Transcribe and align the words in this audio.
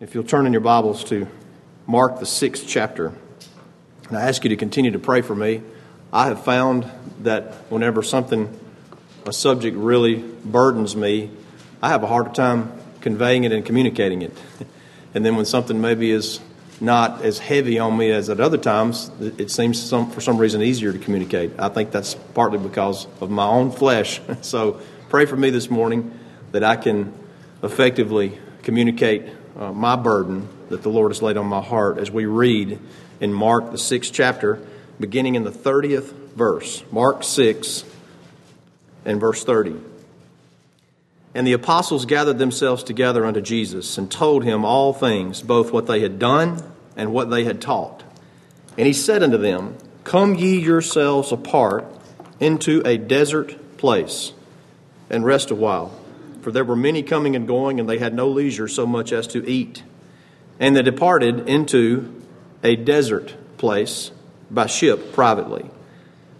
If 0.00 0.14
you'll 0.14 0.24
turn 0.24 0.46
in 0.46 0.52
your 0.52 0.62
Bibles 0.62 1.04
to 1.04 1.28
Mark, 1.86 2.20
the 2.20 2.24
sixth 2.24 2.64
chapter, 2.66 3.12
and 4.08 4.16
I 4.16 4.28
ask 4.28 4.42
you 4.42 4.48
to 4.48 4.56
continue 4.56 4.92
to 4.92 4.98
pray 4.98 5.20
for 5.20 5.34
me. 5.34 5.60
I 6.10 6.28
have 6.28 6.42
found 6.42 6.90
that 7.18 7.52
whenever 7.70 8.02
something, 8.02 8.48
a 9.26 9.32
subject 9.34 9.76
really 9.76 10.14
burdens 10.14 10.96
me, 10.96 11.28
I 11.82 11.90
have 11.90 12.02
a 12.02 12.06
harder 12.06 12.30
time 12.30 12.72
conveying 13.02 13.44
it 13.44 13.52
and 13.52 13.62
communicating 13.62 14.22
it. 14.22 14.32
And 15.12 15.26
then 15.26 15.36
when 15.36 15.44
something 15.44 15.80
maybe 15.80 16.12
is 16.12 16.40
not 16.80 17.22
as 17.22 17.38
heavy 17.38 17.78
on 17.78 17.98
me 17.98 18.10
as 18.10 18.30
at 18.30 18.40
other 18.40 18.56
times, 18.56 19.10
it 19.20 19.50
seems 19.50 19.82
some, 19.82 20.10
for 20.10 20.22
some 20.22 20.38
reason 20.38 20.62
easier 20.62 20.92
to 20.92 20.98
communicate. 20.98 21.50
I 21.58 21.68
think 21.68 21.90
that's 21.90 22.14
partly 22.14 22.58
because 22.58 23.06
of 23.20 23.28
my 23.28 23.44
own 23.44 23.70
flesh. 23.70 24.22
So 24.40 24.80
pray 25.10 25.26
for 25.26 25.36
me 25.36 25.50
this 25.50 25.68
morning 25.68 26.18
that 26.52 26.64
I 26.64 26.76
can 26.76 27.12
effectively 27.62 28.38
communicate 28.62 29.28
uh, 29.60 29.72
my 29.72 29.94
burden 29.94 30.48
that 30.70 30.82
the 30.82 30.88
Lord 30.88 31.10
has 31.10 31.20
laid 31.20 31.36
on 31.36 31.46
my 31.46 31.60
heart 31.60 31.98
as 31.98 32.10
we 32.10 32.24
read 32.24 32.78
in 33.20 33.32
Mark, 33.32 33.70
the 33.70 33.78
sixth 33.78 34.12
chapter, 34.12 34.58
beginning 34.98 35.34
in 35.34 35.44
the 35.44 35.50
30th 35.50 36.12
verse. 36.34 36.82
Mark 36.90 37.22
6 37.22 37.84
and 39.04 39.20
verse 39.20 39.44
30. 39.44 39.76
And 41.34 41.46
the 41.46 41.52
apostles 41.52 42.06
gathered 42.06 42.38
themselves 42.38 42.82
together 42.82 43.24
unto 43.24 43.40
Jesus 43.40 43.98
and 43.98 44.10
told 44.10 44.42
him 44.42 44.64
all 44.64 44.92
things, 44.92 45.42
both 45.42 45.72
what 45.72 45.86
they 45.86 46.00
had 46.00 46.18
done 46.18 46.60
and 46.96 47.12
what 47.12 47.30
they 47.30 47.44
had 47.44 47.60
taught. 47.60 48.02
And 48.76 48.86
he 48.86 48.92
said 48.92 49.22
unto 49.22 49.36
them, 49.36 49.76
Come 50.04 50.34
ye 50.34 50.58
yourselves 50.58 51.30
apart 51.30 51.84
into 52.40 52.82
a 52.86 52.96
desert 52.96 53.76
place 53.76 54.32
and 55.10 55.24
rest 55.24 55.50
a 55.50 55.54
while. 55.54 55.99
For 56.42 56.50
there 56.50 56.64
were 56.64 56.76
many 56.76 57.02
coming 57.02 57.36
and 57.36 57.46
going, 57.46 57.80
and 57.80 57.88
they 57.88 57.98
had 57.98 58.14
no 58.14 58.28
leisure 58.28 58.68
so 58.68 58.86
much 58.86 59.12
as 59.12 59.26
to 59.28 59.48
eat. 59.48 59.82
And 60.58 60.76
they 60.76 60.82
departed 60.82 61.48
into 61.48 62.22
a 62.62 62.76
desert 62.76 63.34
place 63.58 64.10
by 64.50 64.66
ship 64.66 65.12
privately. 65.12 65.70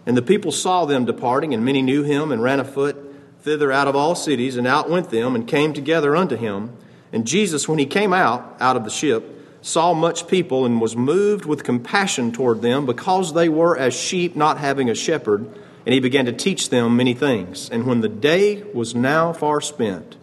And 0.05 0.17
the 0.17 0.21
people 0.21 0.51
saw 0.51 0.85
them 0.85 1.05
departing, 1.05 1.53
and 1.53 1.63
many 1.63 1.81
knew 1.81 2.03
him, 2.03 2.31
and 2.31 2.41
ran 2.41 2.59
afoot 2.59 2.97
thither 3.41 3.71
out 3.71 3.87
of 3.87 3.95
all 3.95 4.15
cities, 4.15 4.55
and 4.55 4.67
outwent 4.67 5.09
them, 5.09 5.35
and 5.35 5.47
came 5.47 5.73
together 5.73 6.15
unto 6.15 6.35
him. 6.35 6.71
And 7.11 7.25
Jesus, 7.25 7.67
when 7.67 7.79
he 7.79 7.85
came 7.85 8.13
out 8.13 8.57
out 8.59 8.75
of 8.75 8.83
the 8.83 8.89
ship, 8.89 9.23
saw 9.61 9.93
much 9.93 10.27
people, 10.27 10.65
and 10.65 10.81
was 10.81 10.95
moved 10.95 11.45
with 11.45 11.63
compassion 11.63 12.31
toward 12.31 12.61
them, 12.61 12.85
because 12.85 13.33
they 13.33 13.49
were 13.49 13.77
as 13.77 13.93
sheep 13.93 14.35
not 14.35 14.57
having 14.57 14.89
a 14.89 14.95
shepherd. 14.95 15.47
And 15.85 15.93
he 15.93 15.99
began 15.99 16.25
to 16.25 16.33
teach 16.33 16.69
them 16.69 16.95
many 16.95 17.13
things. 17.13 17.69
And 17.69 17.85
when 17.85 18.01
the 18.01 18.09
day 18.09 18.63
was 18.73 18.93
now 18.93 19.33
far 19.33 19.61
spent, 19.61 20.15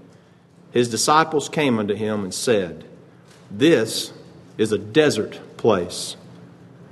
his 0.70 0.88
disciples 0.88 1.48
came 1.48 1.78
unto 1.78 1.94
him 1.94 2.22
and 2.22 2.32
said, 2.32 2.84
This 3.50 4.12
is 4.56 4.72
a 4.72 4.78
desert 4.78 5.40
place, 5.56 6.16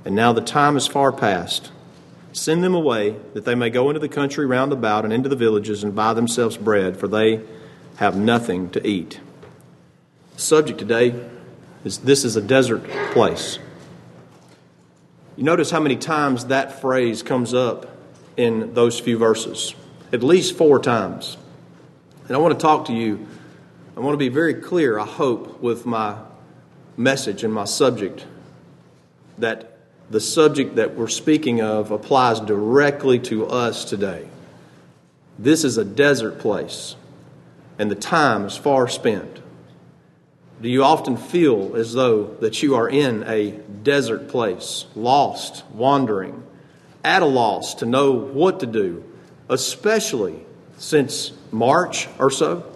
and 0.03 0.15
now 0.15 0.33
the 0.33 0.41
time 0.41 0.75
is 0.75 0.87
far 0.87 1.11
past. 1.11 1.71
Send 2.33 2.63
them 2.63 2.75
away, 2.75 3.15
that 3.33 3.45
they 3.45 3.55
may 3.55 3.69
go 3.69 3.89
into 3.89 3.99
the 3.99 4.09
country 4.09 4.45
round 4.45 4.71
about 4.71 5.05
and 5.05 5.13
into 5.13 5.29
the 5.29 5.35
villages 5.35 5.83
and 5.83 5.95
buy 5.95 6.13
themselves 6.13 6.57
bread, 6.57 6.97
for 6.97 7.07
they 7.07 7.41
have 7.97 8.15
nothing 8.15 8.69
to 8.71 8.85
eat. 8.85 9.19
The 10.35 10.41
subject 10.41 10.77
today 10.77 11.29
is 11.83 11.99
this 11.99 12.23
is 12.23 12.35
a 12.35 12.41
desert 12.41 12.83
place. 13.11 13.59
You 15.35 15.43
notice 15.43 15.71
how 15.71 15.79
many 15.79 15.95
times 15.95 16.45
that 16.45 16.81
phrase 16.81 17.23
comes 17.23 17.53
up 17.53 17.96
in 18.37 18.73
those 18.73 18.99
few 18.99 19.17
verses, 19.17 19.75
at 20.13 20.23
least 20.23 20.55
four 20.55 20.79
times. 20.79 21.35
And 22.27 22.35
I 22.35 22.39
want 22.39 22.57
to 22.57 22.61
talk 22.61 22.85
to 22.85 22.93
you. 22.93 23.27
I 23.95 23.99
want 23.99 24.13
to 24.13 24.17
be 24.17 24.29
very 24.29 24.53
clear, 24.53 24.99
I 24.99 25.05
hope, 25.05 25.59
with 25.59 25.85
my 25.85 26.17
message 26.95 27.43
and 27.43 27.53
my 27.53 27.65
subject 27.65 28.25
that 29.37 29.77
the 30.09 30.19
subject 30.19 30.75
that 30.75 30.95
we're 30.95 31.07
speaking 31.07 31.61
of 31.61 31.91
applies 31.91 32.39
directly 32.39 33.19
to 33.19 33.47
us 33.47 33.83
today. 33.85 34.27
This 35.37 35.63
is 35.63 35.77
a 35.77 35.85
desert 35.85 36.39
place, 36.39 36.95
and 37.77 37.91
the 37.91 37.95
time 37.95 38.45
is 38.45 38.55
far 38.55 38.87
spent. 38.87 39.41
Do 40.61 40.69
you 40.69 40.83
often 40.83 41.17
feel 41.17 41.75
as 41.75 41.93
though 41.93 42.23
that 42.39 42.63
you 42.63 42.75
are 42.75 42.89
in 42.89 43.23
a 43.27 43.51
desert 43.51 44.29
place, 44.29 44.85
lost, 44.95 45.63
wandering, 45.71 46.43
at 47.07 47.21
a 47.21 47.25
loss 47.25 47.75
to 47.75 47.85
know 47.85 48.11
what 48.11 48.59
to 48.59 48.65
do, 48.65 49.01
especially 49.47 50.45
since 50.77 51.31
March 51.51 52.09
or 52.19 52.29
so? 52.29 52.69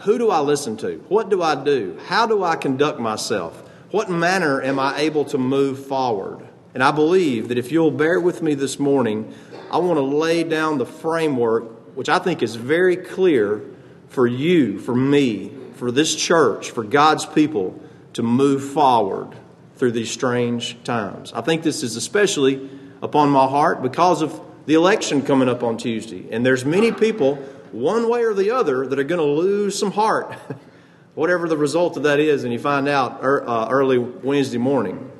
Who 0.00 0.18
do 0.18 0.30
I 0.30 0.40
listen 0.40 0.76
to? 0.76 1.02
What 1.08 1.30
do 1.30 1.42
I 1.42 1.54
do? 1.54 1.98
How 2.08 2.26
do 2.26 2.44
I 2.44 2.56
conduct 2.56 3.00
myself? 3.00 3.58
What 3.90 4.10
manner 4.10 4.62
am 4.62 4.78
I 4.78 4.98
able 4.98 5.24
to 5.24 5.38
move 5.38 5.86
forward? 5.86 6.46
And 6.74 6.82
I 6.84 6.90
believe 6.90 7.48
that 7.48 7.56
if 7.56 7.72
you'll 7.72 7.90
bear 7.90 8.20
with 8.20 8.42
me 8.42 8.52
this 8.52 8.78
morning, 8.78 9.32
I 9.72 9.78
want 9.78 9.96
to 9.96 10.02
lay 10.02 10.44
down 10.44 10.76
the 10.76 10.84
framework, 10.84 11.96
which 11.96 12.10
I 12.10 12.18
think 12.18 12.42
is 12.42 12.54
very 12.54 12.96
clear 12.96 13.62
for 14.08 14.26
you, 14.26 14.78
for 14.78 14.94
me, 14.94 15.52
for 15.76 15.90
this 15.90 16.14
church, 16.14 16.70
for 16.70 16.84
God's 16.84 17.24
people 17.24 17.80
to 18.12 18.22
move 18.22 18.62
forward 18.62 19.30
through 19.76 19.92
these 19.92 20.10
strange 20.10 20.76
times. 20.84 21.32
I 21.32 21.40
think 21.40 21.62
this 21.62 21.82
is 21.82 21.96
especially 21.96 22.68
upon 23.02 23.30
my 23.30 23.46
heart 23.46 23.82
because 23.82 24.22
of 24.22 24.40
the 24.66 24.74
election 24.74 25.22
coming 25.22 25.48
up 25.48 25.62
on 25.62 25.76
Tuesday. 25.76 26.28
And 26.30 26.44
there's 26.44 26.64
many 26.64 26.92
people, 26.92 27.36
one 27.72 28.08
way 28.08 28.22
or 28.22 28.34
the 28.34 28.50
other, 28.50 28.86
that 28.86 28.98
are 28.98 29.04
going 29.04 29.20
to 29.20 29.24
lose 29.24 29.78
some 29.78 29.92
heart, 29.92 30.32
whatever 31.14 31.48
the 31.48 31.56
result 31.56 31.96
of 31.96 32.02
that 32.02 32.20
is, 32.20 32.44
and 32.44 32.52
you 32.52 32.58
find 32.58 32.88
out 32.88 33.22
uh, 33.22 33.68
early 33.70 33.98
Wednesday 33.98 34.58
morning. 34.58 35.10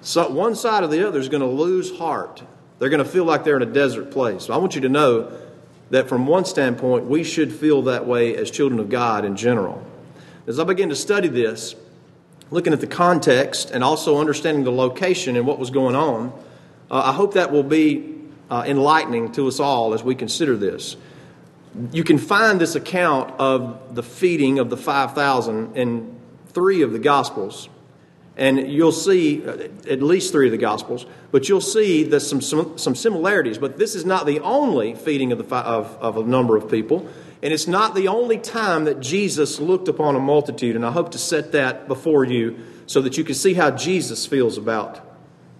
So 0.00 0.28
one 0.28 0.54
side 0.54 0.84
or 0.84 0.88
the 0.88 1.06
other 1.06 1.18
is 1.18 1.28
going 1.28 1.42
to 1.42 1.48
lose 1.48 1.96
heart. 1.96 2.42
They're 2.78 2.90
going 2.90 3.02
to 3.02 3.10
feel 3.10 3.24
like 3.24 3.44
they're 3.44 3.56
in 3.56 3.62
a 3.62 3.72
desert 3.72 4.10
place. 4.10 4.44
So 4.44 4.54
I 4.54 4.58
want 4.58 4.74
you 4.74 4.82
to 4.82 4.88
know 4.88 5.32
that 5.90 6.08
from 6.08 6.26
one 6.26 6.44
standpoint, 6.44 7.06
we 7.06 7.24
should 7.24 7.52
feel 7.52 7.82
that 7.82 8.06
way 8.06 8.36
as 8.36 8.50
children 8.50 8.80
of 8.80 8.90
God 8.90 9.24
in 9.24 9.36
general. 9.36 9.82
As 10.46 10.60
I 10.60 10.64
begin 10.64 10.90
to 10.90 10.96
study 10.96 11.28
this, 11.28 11.74
looking 12.50 12.72
at 12.72 12.80
the 12.80 12.86
context 12.86 13.70
and 13.70 13.82
also 13.82 14.18
understanding 14.18 14.64
the 14.64 14.72
location 14.72 15.36
and 15.36 15.46
what 15.46 15.58
was 15.58 15.70
going 15.70 15.94
on, 15.94 16.32
uh, 16.94 17.10
I 17.10 17.12
hope 17.12 17.34
that 17.34 17.50
will 17.50 17.64
be 17.64 18.14
uh, 18.48 18.62
enlightening 18.64 19.32
to 19.32 19.48
us 19.48 19.58
all 19.58 19.94
as 19.94 20.04
we 20.04 20.14
consider 20.14 20.56
this. 20.56 20.96
You 21.90 22.04
can 22.04 22.18
find 22.18 22.60
this 22.60 22.76
account 22.76 23.34
of 23.40 23.96
the 23.96 24.02
feeding 24.04 24.60
of 24.60 24.70
the 24.70 24.76
5,000 24.76 25.76
in 25.76 26.16
three 26.50 26.82
of 26.82 26.92
the 26.92 27.00
Gospels. 27.00 27.68
And 28.36 28.70
you'll 28.70 28.92
see 28.92 29.44
uh, 29.44 29.56
at 29.90 30.02
least 30.02 30.30
three 30.30 30.46
of 30.46 30.52
the 30.52 30.58
Gospels, 30.58 31.04
but 31.32 31.48
you'll 31.48 31.60
see 31.60 32.04
there's 32.04 32.28
some, 32.28 32.40
some, 32.40 32.78
some 32.78 32.94
similarities. 32.94 33.58
But 33.58 33.76
this 33.76 33.96
is 33.96 34.04
not 34.04 34.24
the 34.24 34.38
only 34.38 34.94
feeding 34.94 35.32
of, 35.32 35.38
the, 35.38 35.56
of, 35.56 35.98
of 36.00 36.16
a 36.16 36.22
number 36.22 36.56
of 36.56 36.70
people. 36.70 37.08
And 37.42 37.52
it's 37.52 37.66
not 37.66 37.96
the 37.96 38.06
only 38.06 38.38
time 38.38 38.84
that 38.84 39.00
Jesus 39.00 39.58
looked 39.58 39.88
upon 39.88 40.14
a 40.14 40.20
multitude. 40.20 40.76
And 40.76 40.86
I 40.86 40.92
hope 40.92 41.10
to 41.10 41.18
set 41.18 41.50
that 41.52 41.88
before 41.88 42.24
you 42.24 42.56
so 42.86 43.02
that 43.02 43.18
you 43.18 43.24
can 43.24 43.34
see 43.34 43.54
how 43.54 43.72
Jesus 43.72 44.26
feels 44.26 44.56
about 44.58 45.03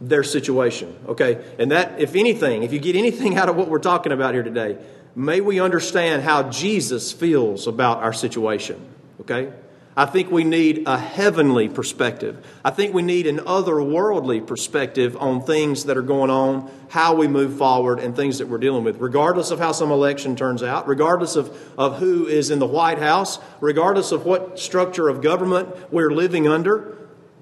their 0.08 0.22
situation. 0.22 0.96
Okay? 1.06 1.44
And 1.58 1.70
that, 1.70 2.00
if 2.00 2.14
anything, 2.14 2.62
if 2.62 2.72
you 2.72 2.78
get 2.78 2.96
anything 2.96 3.36
out 3.38 3.48
of 3.48 3.56
what 3.56 3.68
we're 3.68 3.78
talking 3.78 4.12
about 4.12 4.34
here 4.34 4.42
today, 4.42 4.78
may 5.14 5.40
we 5.40 5.60
understand 5.60 6.22
how 6.22 6.44
Jesus 6.50 7.12
feels 7.12 7.66
about 7.66 8.02
our 8.02 8.12
situation. 8.12 8.80
Okay? 9.20 9.52
I 9.96 10.06
think 10.06 10.32
we 10.32 10.42
need 10.42 10.84
a 10.86 10.98
heavenly 10.98 11.68
perspective. 11.68 12.44
I 12.64 12.70
think 12.70 12.92
we 12.94 13.02
need 13.02 13.28
an 13.28 13.38
otherworldly 13.38 14.44
perspective 14.44 15.16
on 15.16 15.40
things 15.40 15.84
that 15.84 15.96
are 15.96 16.02
going 16.02 16.30
on, 16.30 16.68
how 16.88 17.14
we 17.14 17.28
move 17.28 17.56
forward, 17.58 18.00
and 18.00 18.16
things 18.16 18.38
that 18.38 18.48
we're 18.48 18.58
dealing 18.58 18.82
with, 18.82 18.98
regardless 18.98 19.52
of 19.52 19.60
how 19.60 19.70
some 19.70 19.92
election 19.92 20.34
turns 20.34 20.64
out, 20.64 20.88
regardless 20.88 21.36
of, 21.36 21.56
of 21.78 21.98
who 21.98 22.26
is 22.26 22.50
in 22.50 22.58
the 22.58 22.66
White 22.66 22.98
House, 22.98 23.38
regardless 23.60 24.10
of 24.10 24.26
what 24.26 24.58
structure 24.58 25.08
of 25.08 25.22
government 25.22 25.92
we're 25.92 26.10
living 26.10 26.48
under 26.48 26.98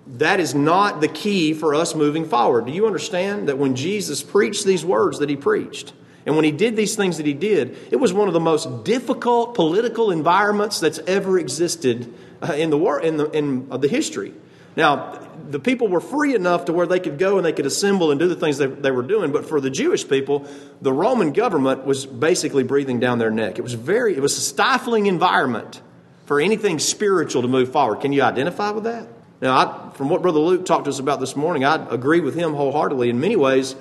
that 0.07 0.41
is 0.41 0.55
not 0.55 1.01
the 1.01 1.09
key 1.09 1.55
for 1.55 1.75
us 1.75 1.95
moving 1.95 2.25
forward. 2.25 2.67
Do 2.67 2.73
you 2.73 2.87
understand 2.87 3.49
that 3.49 3.59
when 3.59 3.77
Jesus 3.77 4.23
preached 4.23 4.65
these 4.65 4.85
words 4.85 5.19
that 5.21 5.29
he 5.29 5.37
preached, 5.37 5.93
and 6.27 6.37
when 6.37 6.45
he 6.45 6.53
did 6.53 6.77
these 6.77 6.97
things 6.97 7.17
that 7.17 7.27
he 7.27 7.35
did, 7.35 7.77
it 7.91 7.97
was 7.97 8.13
one 8.13 8.29
of 8.29 8.35
the 8.35 8.41
most 8.41 8.85
difficult 8.85 9.55
political 9.55 10.11
environments 10.11 10.81
that's 10.81 10.99
ever 11.01 11.39
existed 11.39 12.13
uh, 12.41 12.53
in 12.53 12.71
the 12.71 12.79
war 12.79 13.01
in 13.01 13.17
the 13.17 13.31
in 13.31 13.69
the 13.69 13.89
history. 13.89 14.35
Now, 14.75 15.19
the 15.51 15.61
people 15.61 15.89
were 15.89 16.01
free 16.01 16.35
enough 16.35 16.65
to 16.67 16.73
where 16.73 16.87
they 16.87 17.01
could 17.01 17.19
go 17.19 17.37
and 17.37 17.45
they 17.45 17.53
could 17.53 17.67
assemble 17.67 18.11
and 18.11 18.19
do 18.19 18.27
the 18.27 18.37
things 18.37 18.57
they, 18.57 18.67
they 18.67 18.91
were 18.91 19.03
doing. 19.03 19.31
But 19.31 19.47
for 19.47 19.61
the 19.61 19.69
Jewish 19.69 20.09
people, 20.09 20.47
the 20.81 20.93
Roman 20.93 21.33
government 21.33 21.85
was 21.85 22.07
basically 22.07 22.63
breathing 22.63 22.99
down 22.99 23.19
their 23.19 23.31
neck. 23.31 23.59
It 23.59 23.63
was 23.63 23.75
very, 23.75 24.17
it 24.17 24.21
was 24.21 24.37
a 24.39 24.41
stifling 24.41 25.07
environment 25.07 25.83
for 26.25 26.41
anything 26.41 26.79
spiritual 26.79 27.43
to 27.43 27.49
move 27.49 27.71
forward. 27.71 28.01
Can 28.01 28.13
you 28.13 28.23
identify 28.23 28.71
with 28.71 28.85
that? 28.85 29.09
Now, 29.43 29.57
I, 29.57 29.97
from 29.97 30.09
what 30.09 30.23
Brother 30.23 30.39
Luke 30.39 30.65
talked 30.65 30.85
to 30.85 30.91
us 30.91 31.01
about 31.01 31.19
this 31.19 31.35
morning, 31.35 31.65
I 31.65 31.75
agree 31.93 32.21
with 32.21 32.37
him 32.37 32.55
wholeheartedly. 32.55 33.11
In 33.11 33.19
many 33.19 33.35
ways, 33.35 33.75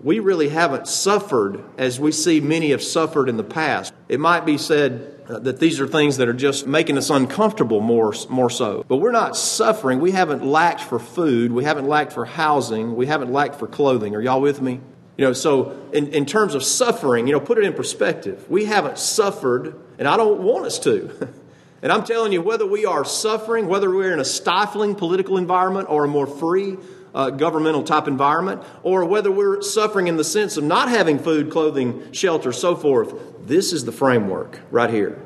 we 0.00 0.20
really 0.20 0.48
haven't 0.48 0.86
suffered 0.86 1.62
as 1.76 1.98
we 1.98 2.12
see 2.12 2.40
many 2.40 2.70
have 2.70 2.84
suffered 2.84 3.28
in 3.28 3.36
the 3.36 3.42
past. 3.42 3.92
It 4.08 4.20
might 4.20 4.46
be 4.46 4.56
said 4.58 5.20
uh, 5.28 5.40
that 5.40 5.58
these 5.58 5.80
are 5.80 5.88
things 5.88 6.18
that 6.18 6.28
are 6.28 6.32
just 6.32 6.68
making 6.68 6.98
us 6.98 7.10
uncomfortable 7.10 7.80
more, 7.80 8.14
more 8.30 8.48
so. 8.48 8.84
But 8.86 8.98
we're 8.98 9.10
not 9.10 9.36
suffering. 9.36 9.98
We 9.98 10.12
haven't 10.12 10.44
lacked 10.44 10.82
for 10.82 11.00
food. 11.00 11.50
We 11.50 11.64
haven't 11.64 11.88
lacked 11.88 12.12
for 12.12 12.24
housing. 12.24 12.94
We 12.94 13.06
haven't 13.06 13.32
lacked 13.32 13.56
for 13.56 13.66
clothing. 13.66 14.14
Are 14.14 14.20
y'all 14.20 14.40
with 14.40 14.62
me? 14.62 14.80
You 15.16 15.26
know, 15.26 15.32
so 15.32 15.76
in, 15.92 16.12
in 16.12 16.26
terms 16.26 16.54
of 16.54 16.62
suffering, 16.62 17.26
you 17.26 17.32
know, 17.32 17.40
put 17.40 17.58
it 17.58 17.64
in 17.64 17.72
perspective. 17.72 18.48
We 18.48 18.66
haven't 18.66 18.98
suffered, 18.98 19.74
and 19.98 20.06
I 20.06 20.16
don't 20.16 20.42
want 20.42 20.64
us 20.64 20.78
to. 20.80 21.28
and 21.82 21.90
I'm 21.90 22.04
telling 22.04 22.32
you, 22.32 22.40
whether 22.40 22.64
we 22.64 22.86
are 22.86 23.04
suffering, 23.04 23.66
whether 23.66 23.90
we're 23.90 24.12
in 24.12 24.20
a 24.20 24.24
stifling 24.24 24.94
political 24.94 25.36
environment 25.36 25.90
or 25.90 26.04
a 26.04 26.08
more 26.08 26.28
free, 26.28 26.78
uh, 27.14 27.30
governmental 27.30 27.82
type 27.82 28.06
environment, 28.06 28.62
or 28.84 29.04
whether 29.04 29.30
we're 29.30 29.60
suffering 29.62 30.06
in 30.06 30.16
the 30.16 30.24
sense 30.24 30.56
of 30.56 30.64
not 30.64 30.88
having 30.88 31.18
food, 31.18 31.50
clothing, 31.50 32.12
shelter, 32.12 32.52
so 32.52 32.76
forth, 32.76 33.14
this 33.46 33.72
is 33.72 33.84
the 33.84 33.92
framework 33.92 34.60
right 34.70 34.90
here. 34.90 35.20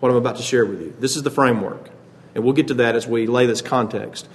What 0.00 0.10
I'm 0.10 0.16
about 0.16 0.36
to 0.36 0.42
share 0.42 0.66
with 0.66 0.80
you. 0.80 0.94
This 0.98 1.16
is 1.16 1.22
the 1.22 1.30
framework. 1.30 1.90
And 2.34 2.42
we'll 2.42 2.54
get 2.54 2.68
to 2.68 2.74
that 2.74 2.96
as 2.96 3.06
we 3.06 3.26
lay 3.26 3.46
this 3.46 3.62
context. 3.62 4.28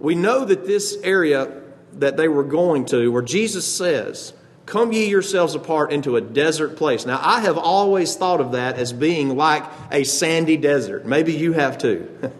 We 0.00 0.14
know 0.14 0.44
that 0.44 0.66
this 0.66 0.98
area 1.02 1.62
that 1.94 2.16
they 2.16 2.26
were 2.26 2.44
going 2.44 2.86
to, 2.86 3.10
where 3.12 3.22
Jesus 3.22 3.70
says, 3.70 4.32
Come 4.66 4.92
ye 4.92 5.08
yourselves 5.08 5.54
apart 5.54 5.92
into 5.92 6.16
a 6.16 6.20
desert 6.20 6.76
place. 6.76 7.04
Now, 7.04 7.20
I 7.22 7.40
have 7.40 7.58
always 7.58 8.16
thought 8.16 8.40
of 8.40 8.52
that 8.52 8.76
as 8.76 8.92
being 8.92 9.36
like 9.36 9.64
a 9.90 10.04
sandy 10.04 10.56
desert. 10.56 11.04
Maybe 11.04 11.34
you 11.34 11.52
have 11.52 11.78
too. 11.78 12.08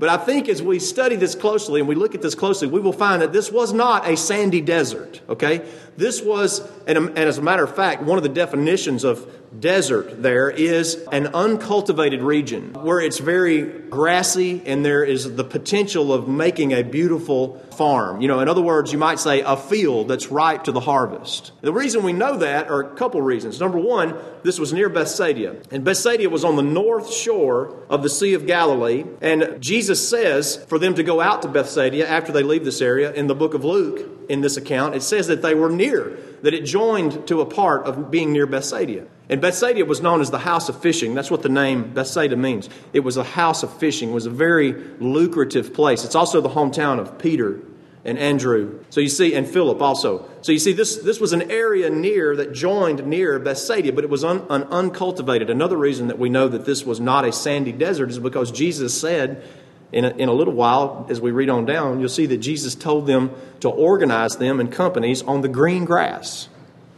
But 0.00 0.08
I 0.08 0.16
think 0.16 0.48
as 0.48 0.62
we 0.62 0.78
study 0.78 1.16
this 1.16 1.34
closely 1.34 1.78
and 1.78 1.86
we 1.86 1.94
look 1.94 2.14
at 2.14 2.22
this 2.22 2.34
closely, 2.34 2.66
we 2.66 2.80
will 2.80 2.94
find 2.94 3.20
that 3.20 3.34
this 3.34 3.52
was 3.52 3.74
not 3.74 4.08
a 4.08 4.16
sandy 4.16 4.62
desert, 4.62 5.20
okay? 5.28 5.60
This 5.98 6.22
was, 6.22 6.66
and 6.86 7.18
as 7.18 7.36
a 7.36 7.42
matter 7.42 7.62
of 7.64 7.76
fact, 7.76 8.02
one 8.02 8.16
of 8.16 8.22
the 8.22 8.30
definitions 8.30 9.04
of 9.04 9.30
desert 9.58 10.22
there 10.22 10.48
is 10.48 10.94
an 11.10 11.26
uncultivated 11.28 12.22
region 12.22 12.72
where 12.74 13.00
it's 13.00 13.18
very 13.18 13.62
grassy 13.62 14.62
and 14.64 14.84
there 14.84 15.02
is 15.02 15.34
the 15.34 15.42
potential 15.42 16.12
of 16.12 16.28
making 16.28 16.72
a 16.72 16.82
beautiful 16.82 17.58
farm. 17.76 18.20
You 18.20 18.28
know, 18.28 18.40
in 18.40 18.48
other 18.48 18.62
words, 18.62 18.92
you 18.92 18.98
might 18.98 19.18
say 19.18 19.40
a 19.40 19.56
field 19.56 20.08
that's 20.08 20.28
ripe 20.28 20.64
to 20.64 20.72
the 20.72 20.80
harvest. 20.80 21.52
The 21.62 21.72
reason 21.72 22.04
we 22.04 22.12
know 22.12 22.36
that 22.36 22.68
are 22.70 22.80
a 22.80 22.94
couple 22.94 23.20
reasons. 23.22 23.58
Number 23.58 23.78
one, 23.78 24.16
this 24.44 24.58
was 24.58 24.72
near 24.72 24.88
Bethsaida, 24.88 25.56
and 25.70 25.84
Bethsaida 25.84 26.28
was 26.30 26.44
on 26.44 26.56
the 26.56 26.62
north 26.62 27.12
shore 27.12 27.74
of 27.88 28.02
the 28.02 28.10
Sea 28.10 28.34
of 28.34 28.46
Galilee. 28.46 29.04
And 29.20 29.60
Jesus 29.60 30.08
says 30.08 30.56
for 30.68 30.78
them 30.78 30.94
to 30.94 31.02
go 31.02 31.20
out 31.20 31.42
to 31.42 31.48
Bethsaida 31.48 32.08
after 32.08 32.32
they 32.32 32.42
leave 32.42 32.64
this 32.64 32.80
area 32.80 33.12
in 33.12 33.26
the 33.26 33.34
book 33.34 33.54
of 33.54 33.64
Luke, 33.64 34.08
in 34.28 34.42
this 34.42 34.56
account, 34.56 34.94
it 34.94 35.02
says 35.02 35.26
that 35.26 35.42
they 35.42 35.54
were 35.54 35.70
near, 35.70 36.16
that 36.42 36.54
it 36.54 36.64
joined 36.64 37.26
to 37.26 37.40
a 37.40 37.46
part 37.46 37.84
of 37.84 38.10
being 38.10 38.32
near 38.32 38.46
Bethsaida. 38.46 39.06
And 39.30 39.40
Bethsaida 39.40 39.84
was 39.84 40.02
known 40.02 40.20
as 40.20 40.30
the 40.30 40.40
house 40.40 40.68
of 40.68 40.82
fishing. 40.82 41.14
That's 41.14 41.30
what 41.30 41.42
the 41.42 41.48
name 41.48 41.94
Bethsaida 41.94 42.36
means. 42.36 42.68
It 42.92 43.00
was 43.00 43.16
a 43.16 43.22
house 43.22 43.62
of 43.62 43.72
fishing. 43.78 44.10
It 44.10 44.12
was 44.12 44.26
a 44.26 44.30
very 44.30 44.72
lucrative 44.98 45.72
place. 45.72 46.04
It's 46.04 46.16
also 46.16 46.40
the 46.40 46.48
hometown 46.48 46.98
of 46.98 47.16
Peter 47.16 47.60
and 48.04 48.18
Andrew. 48.18 48.82
So 48.90 49.00
you 49.00 49.08
see, 49.08 49.34
and 49.36 49.46
Philip 49.46 49.80
also. 49.80 50.28
So 50.42 50.50
you 50.50 50.58
see, 50.58 50.72
this, 50.72 50.96
this 50.96 51.20
was 51.20 51.32
an 51.32 51.48
area 51.48 51.90
near 51.90 52.34
that 52.34 52.52
joined 52.52 53.06
near 53.06 53.38
Bethsaida, 53.38 53.92
but 53.92 54.02
it 54.02 54.10
was 54.10 54.24
un, 54.24 54.44
un, 54.50 54.64
uncultivated. 54.64 55.48
Another 55.48 55.76
reason 55.76 56.08
that 56.08 56.18
we 56.18 56.28
know 56.28 56.48
that 56.48 56.64
this 56.64 56.84
was 56.84 56.98
not 56.98 57.24
a 57.24 57.30
sandy 57.32 57.72
desert 57.72 58.10
is 58.10 58.18
because 58.18 58.50
Jesus 58.50 59.00
said, 59.00 59.44
in 59.92 60.04
a, 60.04 60.10
in 60.10 60.28
a 60.28 60.32
little 60.32 60.54
while, 60.54 61.06
as 61.08 61.20
we 61.20 61.30
read 61.30 61.50
on 61.50 61.66
down, 61.66 62.00
you'll 62.00 62.08
see 62.08 62.26
that 62.26 62.38
Jesus 62.38 62.74
told 62.74 63.06
them 63.06 63.30
to 63.60 63.68
organize 63.68 64.38
them 64.38 64.58
in 64.58 64.68
companies 64.68 65.22
on 65.22 65.42
the 65.42 65.48
green 65.48 65.84
grass. 65.84 66.48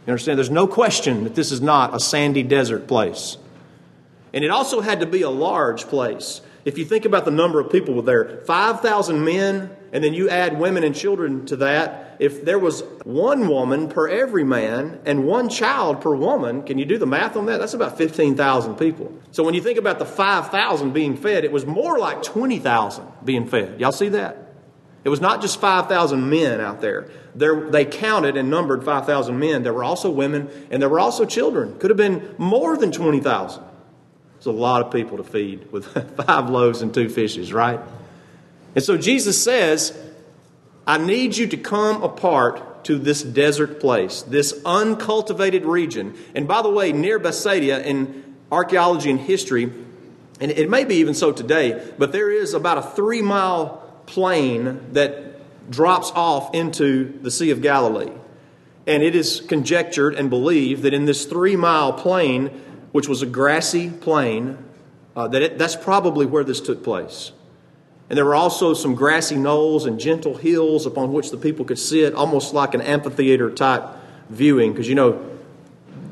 You 0.05 0.11
understand? 0.11 0.37
There's 0.37 0.49
no 0.49 0.67
question 0.67 1.23
that 1.23 1.35
this 1.35 1.51
is 1.51 1.61
not 1.61 1.95
a 1.95 1.99
sandy 1.99 2.43
desert 2.43 2.87
place. 2.87 3.37
And 4.33 4.43
it 4.43 4.49
also 4.49 4.81
had 4.81 4.99
to 4.99 5.05
be 5.05 5.21
a 5.21 5.29
large 5.29 5.85
place. 5.85 6.41
If 6.65 6.77
you 6.77 6.85
think 6.85 7.05
about 7.05 7.25
the 7.25 7.31
number 7.31 7.59
of 7.59 7.71
people 7.71 8.01
there, 8.01 8.41
5,000 8.45 9.23
men, 9.23 9.69
and 9.91 10.03
then 10.03 10.13
you 10.13 10.29
add 10.29 10.59
women 10.59 10.83
and 10.83 10.95
children 10.95 11.45
to 11.47 11.57
that, 11.57 12.15
if 12.19 12.43
there 12.43 12.59
was 12.59 12.83
one 13.03 13.47
woman 13.47 13.89
per 13.89 14.07
every 14.07 14.43
man 14.43 14.99
and 15.05 15.25
one 15.25 15.49
child 15.49 16.01
per 16.01 16.15
woman, 16.15 16.63
can 16.63 16.77
you 16.77 16.85
do 16.85 16.97
the 16.97 17.05
math 17.05 17.35
on 17.35 17.45
that? 17.47 17.59
That's 17.59 17.73
about 17.73 17.97
15,000 17.97 18.75
people. 18.75 19.13
So 19.31 19.43
when 19.43 19.53
you 19.53 19.61
think 19.61 19.77
about 19.77 19.99
the 19.99 20.05
5,000 20.05 20.93
being 20.93 21.17
fed, 21.17 21.43
it 21.43 21.51
was 21.51 21.65
more 21.65 21.99
like 21.99 22.23
20,000 22.23 23.05
being 23.23 23.47
fed. 23.47 23.79
Y'all 23.79 23.91
see 23.91 24.09
that? 24.09 24.42
It 25.03 25.09
was 25.09 25.19
not 25.19 25.41
just 25.41 25.59
5,000 25.59 26.29
men 26.29 26.61
out 26.61 26.79
there. 26.79 27.09
there. 27.35 27.69
They 27.69 27.83
counted 27.83 28.37
and 28.37 28.49
numbered 28.49 28.85
5,000 28.85 29.37
men. 29.37 29.63
There 29.63 29.73
were 29.73 29.83
also 29.83 30.09
women 30.09 30.49
and 30.71 30.81
there 30.81 30.89
were 30.89 30.99
also 30.99 31.25
children. 31.25 31.77
Could 31.79 31.89
have 31.89 31.97
been 31.97 32.35
more 32.37 32.77
than 32.77 32.91
20,000. 32.91 33.63
It's 34.37 34.45
a 34.45 34.51
lot 34.51 34.85
of 34.85 34.91
people 34.91 35.17
to 35.17 35.23
feed 35.23 35.71
with 35.71 35.85
five 36.25 36.49
loaves 36.49 36.81
and 36.81 36.93
two 36.93 37.09
fishes, 37.09 37.51
right? 37.51 37.79
And 38.75 38.83
so 38.83 38.97
Jesus 38.97 39.41
says, 39.41 39.97
I 40.87 40.97
need 40.97 41.37
you 41.37 41.47
to 41.47 41.57
come 41.57 42.01
apart 42.03 42.85
to 42.85 42.97
this 42.97 43.23
desert 43.23 43.79
place, 43.79 44.21
this 44.23 44.59
uncultivated 44.65 45.65
region. 45.65 46.15
And 46.35 46.47
by 46.47 46.61
the 46.61 46.69
way, 46.69 46.91
near 46.91 47.19
Bethsaida 47.19 47.87
in 47.87 48.35
archaeology 48.51 49.09
and 49.09 49.19
history, 49.19 49.71
and 50.39 50.51
it 50.51 50.69
may 50.69 50.83
be 50.83 50.95
even 50.95 51.13
so 51.13 51.31
today, 51.31 51.91
but 51.97 52.11
there 52.11 52.29
is 52.29 52.53
about 52.53 52.77
a 52.77 52.81
three 52.81 53.21
mile 53.21 53.82
plain 54.05 54.93
that 54.93 55.33
drops 55.69 56.11
off 56.11 56.53
into 56.53 57.17
the 57.21 57.31
Sea 57.31 57.51
of 57.51 57.61
Galilee. 57.61 58.11
And 58.85 59.01
it 59.01 59.15
is 59.15 59.41
conjectured 59.41 60.15
and 60.15 60.29
believed 60.29 60.83
that 60.83 60.93
in 60.93 61.05
this 61.05 61.25
three 61.25 61.55
mile 61.55 61.93
plain, 61.93 62.47
which 62.91 63.07
was 63.07 63.21
a 63.21 63.25
grassy 63.25 63.89
plain, 63.89 64.57
uh, 65.15 65.27
that 65.29 65.41
it, 65.41 65.57
that's 65.57 65.75
probably 65.75 66.25
where 66.25 66.43
this 66.43 66.59
took 66.59 66.83
place. 66.83 67.31
And 68.09 68.17
there 68.17 68.25
were 68.25 68.35
also 68.35 68.73
some 68.73 68.95
grassy 68.95 69.37
knolls 69.37 69.85
and 69.85 69.99
gentle 69.99 70.35
hills 70.35 70.85
upon 70.85 71.13
which 71.13 71.31
the 71.31 71.37
people 71.37 71.65
could 71.65 71.79
sit, 71.79 72.13
almost 72.13 72.53
like 72.53 72.73
an 72.73 72.81
amphitheater 72.81 73.49
type 73.49 73.83
viewing, 74.29 74.73
because 74.73 74.89
you 74.89 74.95
know, 74.95 75.29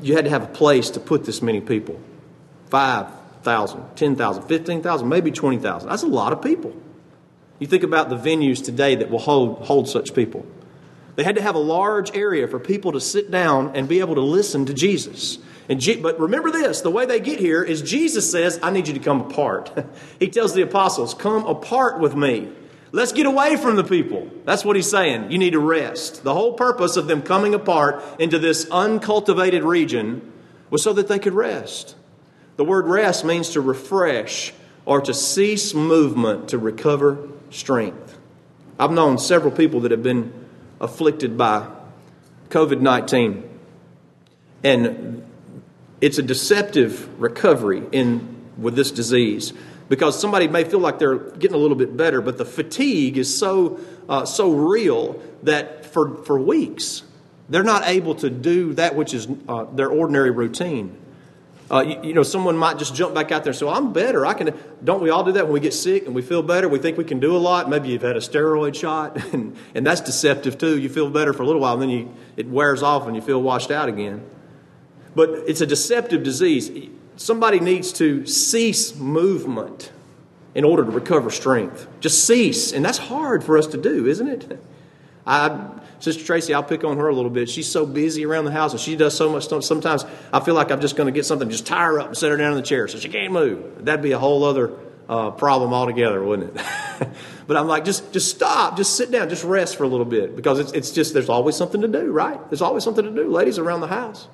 you 0.00 0.14
had 0.14 0.24
to 0.24 0.30
have 0.30 0.42
a 0.42 0.48
place 0.48 0.90
to 0.90 1.00
put 1.00 1.24
this 1.24 1.42
many 1.42 1.60
people 1.60 2.00
5,000, 2.70 3.96
10,000, 3.96 4.42
15,000, 4.44 5.08
maybe 5.08 5.30
20,000. 5.30 5.88
That's 5.88 6.02
a 6.02 6.06
lot 6.06 6.32
of 6.32 6.42
people. 6.42 6.74
You 7.62 7.68
think 7.68 7.84
about 7.84 8.08
the 8.08 8.16
venues 8.16 8.64
today 8.64 8.96
that 8.96 9.08
will 9.08 9.20
hold, 9.20 9.58
hold 9.60 9.88
such 9.88 10.16
people. 10.16 10.44
They 11.14 11.22
had 11.22 11.36
to 11.36 11.42
have 11.42 11.54
a 11.54 11.60
large 11.60 12.12
area 12.12 12.48
for 12.48 12.58
people 12.58 12.90
to 12.90 13.00
sit 13.00 13.30
down 13.30 13.76
and 13.76 13.88
be 13.88 14.00
able 14.00 14.16
to 14.16 14.20
listen 14.20 14.66
to 14.66 14.74
Jesus. 14.74 15.38
And 15.68 15.78
G- 15.78 16.00
but 16.00 16.18
remember 16.18 16.50
this 16.50 16.80
the 16.80 16.90
way 16.90 17.06
they 17.06 17.20
get 17.20 17.38
here 17.38 17.62
is 17.62 17.80
Jesus 17.80 18.28
says, 18.28 18.58
I 18.64 18.72
need 18.72 18.88
you 18.88 18.94
to 18.94 18.98
come 18.98 19.20
apart. 19.20 19.70
he 20.18 20.26
tells 20.26 20.54
the 20.54 20.62
apostles, 20.62 21.14
Come 21.14 21.46
apart 21.46 22.00
with 22.00 22.16
me. 22.16 22.50
Let's 22.90 23.12
get 23.12 23.26
away 23.26 23.56
from 23.56 23.76
the 23.76 23.84
people. 23.84 24.28
That's 24.44 24.64
what 24.64 24.74
he's 24.74 24.90
saying. 24.90 25.30
You 25.30 25.38
need 25.38 25.52
to 25.52 25.60
rest. 25.60 26.24
The 26.24 26.34
whole 26.34 26.54
purpose 26.54 26.96
of 26.96 27.06
them 27.06 27.22
coming 27.22 27.54
apart 27.54 28.02
into 28.18 28.40
this 28.40 28.68
uncultivated 28.72 29.62
region 29.62 30.32
was 30.68 30.82
so 30.82 30.92
that 30.94 31.06
they 31.06 31.20
could 31.20 31.34
rest. 31.34 31.94
The 32.56 32.64
word 32.64 32.88
rest 32.88 33.24
means 33.24 33.50
to 33.50 33.60
refresh 33.60 34.52
or 34.84 35.00
to 35.02 35.14
cease 35.14 35.74
movement 35.74 36.48
to 36.48 36.58
recover 36.58 37.28
strength. 37.52 38.18
I've 38.78 38.90
known 38.90 39.18
several 39.18 39.52
people 39.52 39.80
that 39.80 39.90
have 39.90 40.02
been 40.02 40.32
afflicted 40.80 41.38
by 41.38 41.68
COVID 42.48 42.80
19, 42.80 43.48
and 44.64 45.24
it's 46.00 46.18
a 46.18 46.22
deceptive 46.22 47.20
recovery 47.20 47.82
in, 47.92 48.50
with 48.58 48.74
this 48.74 48.90
disease 48.90 49.52
because 49.88 50.18
somebody 50.18 50.48
may 50.48 50.64
feel 50.64 50.80
like 50.80 50.98
they're 50.98 51.18
getting 51.18 51.54
a 51.54 51.58
little 51.58 51.76
bit 51.76 51.96
better, 51.96 52.20
but 52.20 52.38
the 52.38 52.44
fatigue 52.44 53.18
is 53.18 53.36
so, 53.38 53.78
uh, 54.08 54.24
so 54.24 54.50
real 54.50 55.22
that 55.42 55.86
for, 55.86 56.16
for 56.24 56.40
weeks, 56.40 57.02
they're 57.48 57.62
not 57.62 57.86
able 57.86 58.14
to 58.14 58.30
do 58.30 58.72
that 58.74 58.94
which 58.94 59.12
is 59.12 59.28
uh, 59.48 59.64
their 59.64 59.88
ordinary 59.88 60.30
routine. 60.30 60.96
Uh, 61.70 61.80
you, 61.80 62.08
you, 62.08 62.14
know, 62.14 62.22
someone 62.22 62.56
might 62.56 62.78
just 62.78 62.94
jump 62.94 63.14
back 63.14 63.32
out 63.32 63.44
there 63.44 63.50
and 63.50 63.58
say, 63.58 63.64
well, 63.64 63.74
I'm 63.74 63.92
better. 63.92 64.26
I 64.26 64.34
can. 64.34 64.54
Don't 64.84 65.02
we 65.02 65.10
all 65.10 65.24
do 65.24 65.32
that 65.32 65.44
when 65.44 65.54
we 65.54 65.60
get 65.60 65.72
sick 65.72 66.06
and 66.06 66.14
we 66.14 66.20
feel 66.20 66.42
better? 66.42 66.68
We 66.68 66.78
think 66.78 66.98
we 66.98 67.04
can 67.04 67.18
do 67.18 67.34
a 67.34 67.38
lot. 67.38 67.70
Maybe 67.70 67.88
you've 67.88 68.02
had 68.02 68.16
a 68.16 68.20
steroid 68.20 68.74
shot, 68.74 69.16
and, 69.32 69.56
and 69.74 69.86
that's 69.86 70.00
deceptive 70.00 70.58
too. 70.58 70.78
You 70.78 70.88
feel 70.88 71.08
better 71.08 71.32
for 71.32 71.42
a 71.42 71.46
little 71.46 71.62
while, 71.62 71.74
and 71.74 71.82
then 71.82 71.90
you, 71.90 72.14
it 72.36 72.48
wears 72.48 72.82
off 72.82 73.06
and 73.06 73.16
you 73.16 73.22
feel 73.22 73.40
washed 73.40 73.70
out 73.70 73.88
again. 73.88 74.24
But 75.14 75.30
it's 75.46 75.60
a 75.60 75.66
deceptive 75.66 76.22
disease. 76.22 76.90
Somebody 77.16 77.60
needs 77.60 77.92
to 77.94 78.26
cease 78.26 78.94
movement 78.96 79.92
in 80.54 80.64
order 80.64 80.84
to 80.84 80.90
recover 80.90 81.30
strength. 81.30 81.86
Just 82.00 82.26
cease. 82.26 82.72
And 82.72 82.84
that's 82.84 82.98
hard 82.98 83.44
for 83.44 83.56
us 83.58 83.66
to 83.68 83.76
do, 83.76 84.06
isn't 84.06 84.28
it? 84.28 84.60
I, 85.26 85.80
Sister 86.02 86.24
Tracy, 86.24 86.52
I'll 86.52 86.64
pick 86.64 86.82
on 86.82 86.96
her 86.96 87.06
a 87.06 87.14
little 87.14 87.30
bit. 87.30 87.48
She's 87.48 87.70
so 87.70 87.86
busy 87.86 88.26
around 88.26 88.44
the 88.44 88.50
house 88.50 88.72
and 88.72 88.80
she 88.80 88.96
does 88.96 89.16
so 89.16 89.30
much 89.30 89.44
stuff. 89.44 89.62
Sometimes 89.62 90.04
I 90.32 90.40
feel 90.40 90.54
like 90.54 90.72
I'm 90.72 90.80
just 90.80 90.96
going 90.96 91.06
to 91.06 91.12
get 91.12 91.24
something, 91.24 91.48
just 91.48 91.64
tie 91.64 91.84
her 91.84 92.00
up 92.00 92.08
and 92.08 92.16
set 92.16 92.32
her 92.32 92.36
down 92.36 92.50
in 92.50 92.56
the 92.56 92.64
chair 92.64 92.88
so 92.88 92.98
she 92.98 93.08
can't 93.08 93.32
move. 93.32 93.84
That'd 93.84 94.02
be 94.02 94.10
a 94.10 94.18
whole 94.18 94.42
other 94.42 94.76
uh, 95.08 95.30
problem 95.30 95.72
altogether, 95.72 96.20
wouldn't 96.20 96.56
it? 96.56 96.66
but 97.46 97.56
I'm 97.56 97.68
like, 97.68 97.84
just, 97.84 98.12
just 98.12 98.34
stop, 98.34 98.76
just 98.76 98.96
sit 98.96 99.12
down, 99.12 99.28
just 99.28 99.44
rest 99.44 99.76
for 99.76 99.84
a 99.84 99.86
little 99.86 100.04
bit 100.04 100.34
because 100.34 100.58
it's, 100.58 100.72
it's 100.72 100.90
just, 100.90 101.14
there's 101.14 101.28
always 101.28 101.54
something 101.54 101.80
to 101.82 101.86
do, 101.86 102.10
right? 102.10 102.50
There's 102.50 102.62
always 102.62 102.82
something 102.82 103.04
to 103.04 103.10
do. 103.12 103.30
Ladies 103.30 103.60
around 103.60 103.80
the 103.80 103.86
house. 103.86 104.26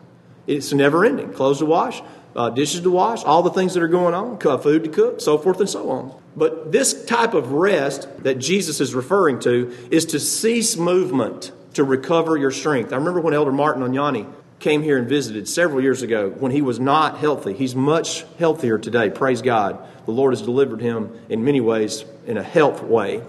It's 0.47 0.73
never 0.73 1.05
ending. 1.05 1.35
Clothes 1.35 1.59
to 1.59 1.67
wash, 1.67 2.01
uh, 2.35 2.49
dishes 2.49 2.81
to 2.81 2.91
wash, 2.91 3.25
all 3.25 3.43
the 3.43 3.51
things 3.51 3.75
that 3.75 3.83
are 3.83 3.89
going 3.89 4.15
on, 4.15 4.39
food 4.63 4.85
to 4.85 4.89
cook, 4.89 5.21
so 5.21 5.37
forth 5.37 5.61
and 5.61 5.69
so 5.69 5.91
on. 5.91 6.19
But 6.35 6.73
this 6.73 7.05
type 7.05 7.35
of 7.35 7.53
rest 7.53 8.09
that 8.23 8.39
Jesus 8.39 8.81
is 8.81 8.95
referring 8.95 9.41
to 9.41 9.77
is 9.91 10.07
to 10.07 10.19
cease 10.19 10.75
movement 10.79 11.53
to 11.75 11.85
recover 11.85 12.37
your 12.37 12.51
strength. 12.51 12.93
I 12.93 12.97
remember 12.97 13.21
when 13.21 13.35
Elder 13.35 13.53
Martin 13.53 13.83
Onyani 13.83 14.31
came 14.59 14.83
here 14.83 14.99
and 14.99 15.09
visited 15.09 15.49
several 15.49 15.81
years 15.81 16.03
ago 16.03 16.31
when 16.31 16.51
he 16.51 16.63
was 16.63 16.81
not 16.81 17.19
healthy. 17.19 17.53
He's 17.53 17.75
much 17.75 18.25
healthier 18.39 18.79
today, 18.79 19.11
praise 19.11 19.43
God. 19.43 19.79
The 20.07 20.13
Lord 20.13 20.33
has 20.33 20.43
delivered 20.43 20.81
him 20.81 21.17
in 21.29 21.45
many 21.45 21.61
ways 21.61 22.05
in 22.27 22.37
a 22.37 22.43
health 22.43 22.83
way. 22.83 23.23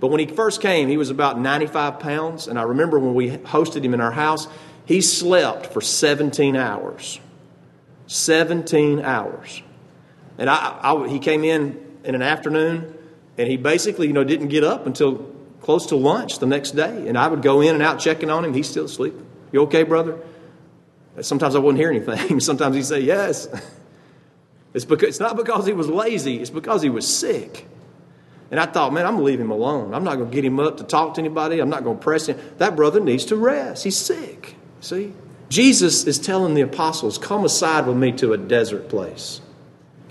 But 0.00 0.08
when 0.08 0.20
he 0.20 0.26
first 0.26 0.60
came, 0.60 0.88
he 0.88 0.96
was 0.96 1.10
about 1.10 1.38
95 1.38 2.00
pounds. 2.00 2.48
And 2.48 2.58
I 2.58 2.62
remember 2.62 2.98
when 2.98 3.14
we 3.14 3.30
hosted 3.30 3.82
him 3.82 3.94
in 3.94 4.00
our 4.00 4.12
house, 4.12 4.46
he 4.84 5.00
slept 5.00 5.66
for 5.66 5.80
17 5.80 6.56
hours. 6.56 7.18
17 8.06 9.00
hours. 9.00 9.62
And 10.38 10.48
I, 10.48 10.78
I, 10.82 11.08
he 11.08 11.18
came 11.18 11.44
in 11.44 11.82
in 12.04 12.14
an 12.14 12.22
afternoon, 12.22 12.94
and 13.36 13.48
he 13.48 13.56
basically, 13.56 14.06
you 14.06 14.12
know, 14.12 14.24
didn't 14.24 14.48
get 14.48 14.64
up 14.64 14.86
until 14.86 15.34
close 15.66 15.86
to 15.86 15.96
lunch 15.96 16.38
the 16.38 16.46
next 16.46 16.70
day. 16.70 17.08
And 17.08 17.18
I 17.18 17.26
would 17.26 17.42
go 17.42 17.60
in 17.60 17.74
and 17.74 17.82
out 17.82 17.98
checking 17.98 18.30
on 18.30 18.44
him. 18.44 18.54
He's 18.54 18.70
still 18.70 18.84
asleep. 18.84 19.14
You 19.50 19.62
okay, 19.62 19.82
brother? 19.82 20.16
Sometimes 21.20 21.56
I 21.56 21.58
wouldn't 21.58 21.78
hear 21.78 21.90
anything. 21.90 22.38
Sometimes 22.50 22.76
he'd 22.76 22.84
say, 22.84 23.00
Yes. 23.00 23.48
It's, 24.74 24.84
because, 24.84 25.08
it's 25.08 25.20
not 25.20 25.36
because 25.36 25.66
he 25.66 25.72
was 25.72 25.88
lazy, 25.88 26.36
it's 26.36 26.50
because 26.50 26.82
he 26.82 26.90
was 26.90 27.08
sick. 27.08 27.66
And 28.50 28.60
I 28.60 28.66
thought, 28.66 28.92
man, 28.92 29.06
I'm 29.06 29.14
going 29.14 29.24
to 29.24 29.30
leave 29.32 29.40
him 29.40 29.50
alone. 29.50 29.94
I'm 29.94 30.04
not 30.04 30.16
going 30.16 30.30
to 30.30 30.34
get 30.34 30.44
him 30.44 30.60
up 30.60 30.76
to 30.76 30.84
talk 30.84 31.14
to 31.14 31.20
anybody. 31.20 31.60
I'm 31.60 31.70
not 31.70 31.82
going 31.82 31.96
to 31.96 32.02
press 32.02 32.26
him. 32.26 32.38
That 32.58 32.76
brother 32.76 33.00
needs 33.00 33.24
to 33.26 33.36
rest. 33.36 33.84
He's 33.84 33.96
sick. 33.96 34.54
See? 34.80 35.14
Jesus 35.48 36.04
is 36.04 36.18
telling 36.18 36.52
the 36.54 36.60
apostles, 36.60 37.16
come 37.16 37.44
aside 37.44 37.86
with 37.86 37.96
me 37.96 38.12
to 38.12 38.34
a 38.34 38.36
desert 38.36 38.90
place. 38.90 39.40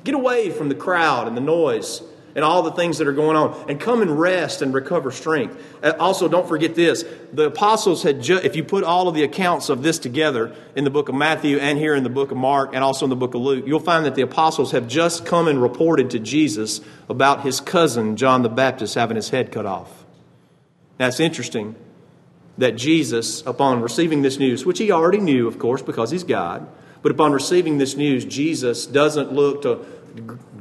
Get 0.04 0.16
away 0.16 0.50
from 0.50 0.70
the 0.70 0.76
crowd 0.76 1.28
and 1.28 1.38
the 1.38 1.42
noise 1.42 2.02
and 2.36 2.44
all 2.44 2.62
the 2.62 2.72
things 2.72 2.98
that 2.98 3.08
are 3.08 3.14
going 3.14 3.38
on 3.38 3.66
and 3.70 3.80
come 3.80 4.02
and 4.02 4.20
rest 4.20 4.62
and 4.62 4.74
recover 4.74 5.10
strength. 5.10 5.58
Uh, 5.82 5.94
also, 5.98 6.28
don't 6.28 6.48
forget 6.48 6.76
this 6.76 7.06
the 7.34 7.46
apostles 7.46 8.04
had, 8.04 8.22
ju- 8.22 8.40
if 8.44 8.56
you 8.56 8.64
put 8.64 8.84
all 8.84 9.08
of 9.08 9.16
the 9.16 9.24
accounts 9.24 9.70
of 9.70 9.82
this 9.82 9.98
together 9.98 10.54
in 10.76 10.84
the 10.84 10.90
book 10.90 11.10
of 11.10 11.16
Matthew 11.16 11.58
and 11.58 11.80
here 11.80 11.96
in 11.96 12.04
the 12.04 12.10
book 12.10 12.32
of 12.32 12.38
Mark 12.38 12.72
and 12.74 12.84
also 12.84 13.06
in 13.06 13.10
the 13.10 13.16
book 13.16 13.34
of 13.34 13.42
Luke, 13.42 13.64
you'll 13.66 13.80
find 13.80 14.06
that 14.06 14.16
the 14.16 14.22
apostles 14.22 14.72
have 14.72 14.88
just 14.88 15.26
come 15.26 15.48
and 15.48 15.62
reported 15.62 16.10
to 16.12 16.20
Jesus 16.20 16.82
about 17.10 17.42
his 17.42 17.62
cousin, 17.62 18.18
John 18.18 18.44
the 18.44 18.50
Baptist, 18.50 18.96
having 18.96 19.16
his 19.16 19.30
head 19.30 19.52
cut 19.52 19.66
off. 19.66 20.06
That's 20.98 21.20
interesting 21.20 21.76
that 22.58 22.78
Jesus, 22.78 23.46
upon 23.46 23.82
receiving 23.82 24.22
this 24.22 24.40
news, 24.40 24.66
which 24.66 24.80
he 24.80 24.92
already 24.92 25.18
knew, 25.18 25.48
of 25.48 25.60
course, 25.60 25.82
because 25.82 26.12
he's 26.12 26.24
God, 26.24 26.68
but 27.02 27.12
upon 27.12 27.34
receiving 27.34 27.78
this 27.78 27.96
news, 27.96 28.26
Jesus 28.26 28.86
doesn't 28.86 29.32
look 29.32 29.62
to 29.62 29.86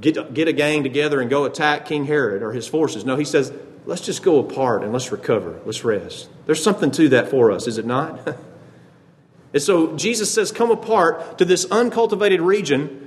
get, 0.00 0.34
get 0.34 0.48
a 0.48 0.52
gang 0.52 0.82
together 0.82 1.20
and 1.20 1.30
go 1.30 1.44
attack 1.44 1.86
King 1.86 2.06
Herod 2.06 2.42
or 2.42 2.52
his 2.52 2.66
forces. 2.66 3.04
No, 3.04 3.16
he 3.16 3.24
says, 3.24 3.52
let's 3.86 4.02
just 4.02 4.22
go 4.22 4.38
apart 4.38 4.82
and 4.82 4.92
let's 4.92 5.12
recover. 5.12 5.60
Let's 5.64 5.84
rest. 5.84 6.28
There's 6.46 6.62
something 6.62 6.90
to 6.92 7.08
that 7.10 7.28
for 7.28 7.50
us, 7.50 7.66
is 7.66 7.78
it 7.78 7.86
not? 7.86 8.36
and 9.52 9.62
so 9.62 9.96
Jesus 9.96 10.32
says, 10.32 10.52
come 10.52 10.70
apart 10.70 11.38
to 11.38 11.44
this 11.44 11.66
uncultivated 11.70 12.40
region. 12.40 13.00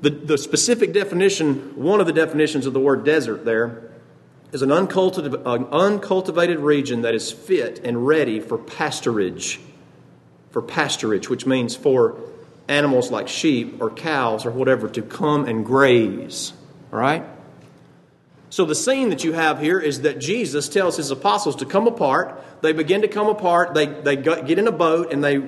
The, 0.00 0.10
the 0.10 0.38
specific 0.38 0.92
definition, 0.92 1.74
one 1.76 2.00
of 2.00 2.06
the 2.06 2.12
definitions 2.12 2.66
of 2.66 2.72
the 2.72 2.80
word 2.80 3.04
desert 3.04 3.44
there, 3.44 3.90
is 4.52 4.62
an 4.62 4.72
uncultivated, 4.72 5.40
an 5.44 5.66
uncultivated 5.66 6.58
region 6.58 7.02
that 7.02 7.14
is 7.14 7.32
fit 7.32 7.80
and 7.84 8.06
ready 8.06 8.40
for 8.40 8.56
pasturage. 8.56 9.58
For 10.50 10.62
pasturage, 10.62 11.28
which 11.28 11.44
means 11.44 11.76
for 11.76 12.18
animals 12.68 13.10
like 13.10 13.28
sheep 13.28 13.80
or 13.80 13.90
cows 13.90 14.46
or 14.46 14.50
whatever 14.50 14.88
to 14.90 15.02
come 15.02 15.46
and 15.46 15.64
graze. 15.64 16.52
All 16.92 16.98
right? 16.98 17.24
So 18.50 18.64
the 18.64 18.74
scene 18.74 19.10
that 19.10 19.24
you 19.24 19.32
have 19.32 19.60
here 19.60 19.78
is 19.78 20.02
that 20.02 20.18
Jesus 20.18 20.68
tells 20.68 20.96
his 20.96 21.10
apostles 21.10 21.56
to 21.56 21.66
come 21.66 21.86
apart. 21.86 22.42
They 22.62 22.72
begin 22.72 23.02
to 23.02 23.08
come 23.08 23.26
apart. 23.26 23.74
They, 23.74 23.86
they 23.86 24.16
get 24.16 24.58
in 24.58 24.66
a 24.66 24.72
boat 24.72 25.12
and 25.12 25.22
they, 25.22 25.42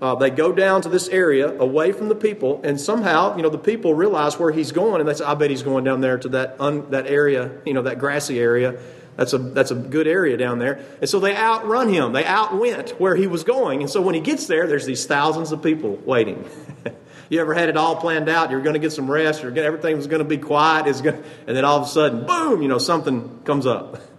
uh, 0.00 0.16
they 0.16 0.30
go 0.30 0.52
down 0.52 0.82
to 0.82 0.88
this 0.88 1.08
area 1.08 1.56
away 1.58 1.92
from 1.92 2.08
the 2.08 2.16
people. 2.16 2.60
And 2.64 2.80
somehow, 2.80 3.36
you 3.36 3.42
know, 3.42 3.48
the 3.48 3.58
people 3.58 3.94
realize 3.94 4.38
where 4.38 4.50
he's 4.50 4.72
going. 4.72 5.00
And 5.00 5.08
they 5.08 5.14
say, 5.14 5.24
I 5.24 5.34
bet 5.34 5.50
he's 5.50 5.62
going 5.62 5.84
down 5.84 6.00
there 6.00 6.18
to 6.18 6.28
that, 6.30 6.56
un, 6.60 6.90
that 6.90 7.06
area, 7.06 7.52
you 7.64 7.74
know, 7.74 7.82
that 7.82 8.00
grassy 8.00 8.40
area. 8.40 8.80
That's 9.16 9.32
a, 9.32 9.38
that's 9.38 9.70
a 9.70 9.74
good 9.74 10.06
area 10.06 10.36
down 10.36 10.58
there. 10.58 10.80
And 11.00 11.08
so 11.08 11.20
they 11.20 11.36
outrun 11.36 11.88
him. 11.88 12.12
They 12.12 12.24
outwent 12.24 12.98
where 13.00 13.14
he 13.14 13.26
was 13.26 13.44
going. 13.44 13.80
And 13.82 13.90
so 13.90 14.00
when 14.00 14.14
he 14.14 14.20
gets 14.20 14.46
there, 14.46 14.66
there's 14.66 14.86
these 14.86 15.04
thousands 15.04 15.52
of 15.52 15.62
people 15.62 15.96
waiting. 16.04 16.48
you 17.28 17.40
ever 17.40 17.52
had 17.52 17.68
it 17.68 17.76
all 17.76 17.96
planned 17.96 18.28
out? 18.28 18.50
You're 18.50 18.62
going 18.62 18.74
to 18.74 18.80
get 18.80 18.92
some 18.92 19.10
rest. 19.10 19.42
You're 19.42 19.52
going, 19.52 19.66
everything 19.66 19.96
was 19.96 20.06
going 20.06 20.22
to 20.22 20.28
be 20.28 20.38
quiet. 20.38 20.86
Is 20.86 21.02
going, 21.02 21.22
and 21.46 21.56
then 21.56 21.64
all 21.64 21.78
of 21.78 21.84
a 21.84 21.90
sudden, 21.90 22.26
boom, 22.26 22.62
you 22.62 22.68
know, 22.68 22.78
something 22.78 23.40
comes 23.44 23.66
up. 23.66 24.00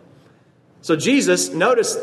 So 0.84 0.98
Jesus, 0.98 1.50
notice 1.50 1.98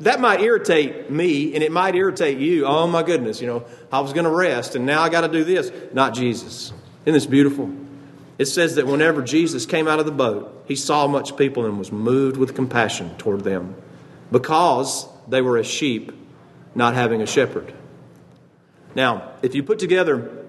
that 0.00 0.20
might 0.20 0.40
irritate 0.40 1.12
me 1.12 1.54
and 1.54 1.62
it 1.62 1.70
might 1.70 1.94
irritate 1.94 2.38
you. 2.38 2.66
Oh 2.66 2.88
my 2.88 3.04
goodness, 3.04 3.40
you 3.40 3.46
know, 3.46 3.64
I 3.92 4.00
was 4.00 4.12
going 4.12 4.24
to 4.24 4.30
rest 4.30 4.74
and 4.74 4.84
now 4.84 5.00
I 5.00 5.08
got 5.10 5.20
to 5.20 5.28
do 5.28 5.44
this. 5.44 5.70
Not 5.92 6.12
Jesus. 6.14 6.72
Isn't 7.04 7.14
this 7.14 7.26
beautiful? 7.26 7.70
It 8.40 8.46
says 8.48 8.76
that 8.76 8.86
whenever 8.86 9.20
Jesus 9.20 9.66
came 9.66 9.86
out 9.86 9.98
of 10.00 10.06
the 10.06 10.12
boat, 10.12 10.64
he 10.66 10.74
saw 10.74 11.06
much 11.06 11.36
people 11.36 11.66
and 11.66 11.78
was 11.78 11.92
moved 11.92 12.38
with 12.38 12.54
compassion 12.54 13.14
toward 13.18 13.44
them 13.44 13.74
because 14.32 15.06
they 15.28 15.42
were 15.42 15.58
as 15.58 15.66
sheep 15.66 16.10
not 16.74 16.94
having 16.94 17.20
a 17.20 17.26
shepherd. 17.26 17.74
Now, 18.94 19.32
if 19.42 19.54
you 19.54 19.62
put 19.62 19.78
together 19.78 20.39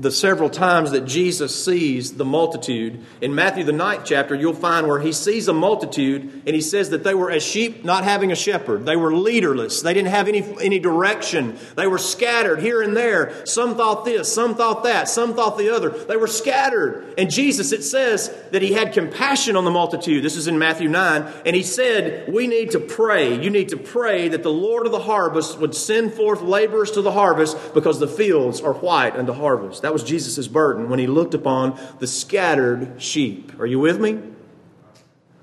the 0.00 0.10
several 0.10 0.50
times 0.50 0.90
that 0.90 1.04
Jesus 1.06 1.64
sees 1.64 2.12
the 2.12 2.24
multitude. 2.24 3.00
In 3.22 3.34
Matthew, 3.34 3.64
the 3.64 3.72
ninth 3.72 4.02
chapter, 4.04 4.34
you'll 4.34 4.52
find 4.52 4.86
where 4.86 5.00
he 5.00 5.12
sees 5.12 5.48
a 5.48 5.52
multitude 5.52 6.42
and 6.46 6.54
he 6.54 6.60
says 6.60 6.90
that 6.90 7.02
they 7.02 7.14
were 7.14 7.30
as 7.30 7.42
sheep 7.42 7.84
not 7.84 8.04
having 8.04 8.30
a 8.30 8.36
shepherd. 8.36 8.84
They 8.84 8.96
were 8.96 9.14
leaderless. 9.14 9.80
They 9.82 9.94
didn't 9.94 10.10
have 10.10 10.28
any, 10.28 10.42
any 10.60 10.78
direction. 10.78 11.58
They 11.76 11.86
were 11.86 11.98
scattered 11.98 12.60
here 12.60 12.82
and 12.82 12.96
there. 12.96 13.46
Some 13.46 13.76
thought 13.76 14.04
this, 14.04 14.32
some 14.32 14.54
thought 14.54 14.84
that, 14.84 15.08
some 15.08 15.34
thought 15.34 15.56
the 15.56 15.74
other. 15.74 15.90
They 15.90 16.16
were 16.16 16.26
scattered. 16.26 17.14
And 17.16 17.30
Jesus, 17.30 17.72
it 17.72 17.82
says 17.82 18.34
that 18.50 18.62
he 18.62 18.72
had 18.72 18.92
compassion 18.92 19.56
on 19.56 19.64
the 19.64 19.70
multitude. 19.70 20.22
This 20.22 20.36
is 20.36 20.48
in 20.48 20.58
Matthew 20.58 20.88
9. 20.88 21.26
And 21.46 21.56
he 21.56 21.62
said, 21.62 22.30
We 22.32 22.46
need 22.46 22.72
to 22.72 22.80
pray. 22.80 23.42
You 23.42 23.50
need 23.50 23.70
to 23.70 23.76
pray 23.76 24.28
that 24.28 24.42
the 24.42 24.52
Lord 24.52 24.84
of 24.84 24.92
the 24.92 25.00
harvest 25.00 25.58
would 25.58 25.74
send 25.74 26.12
forth 26.12 26.42
laborers 26.42 26.90
to 26.92 27.02
the 27.02 27.12
harvest 27.12 27.74
because 27.74 27.98
the 27.98 28.08
fields 28.08 28.60
are 28.60 28.74
white 28.74 29.16
and 29.16 29.30
unto 29.30 29.40
harvest. 29.40 29.82
That 29.82 29.89
that 29.90 29.94
was 29.94 30.04
Jesus' 30.04 30.46
burden 30.46 30.88
when 30.88 31.00
he 31.00 31.08
looked 31.08 31.34
upon 31.34 31.76
the 31.98 32.06
scattered 32.06 33.02
sheep. 33.02 33.58
Are 33.58 33.66
you 33.66 33.80
with 33.80 33.98
me? 33.98 34.20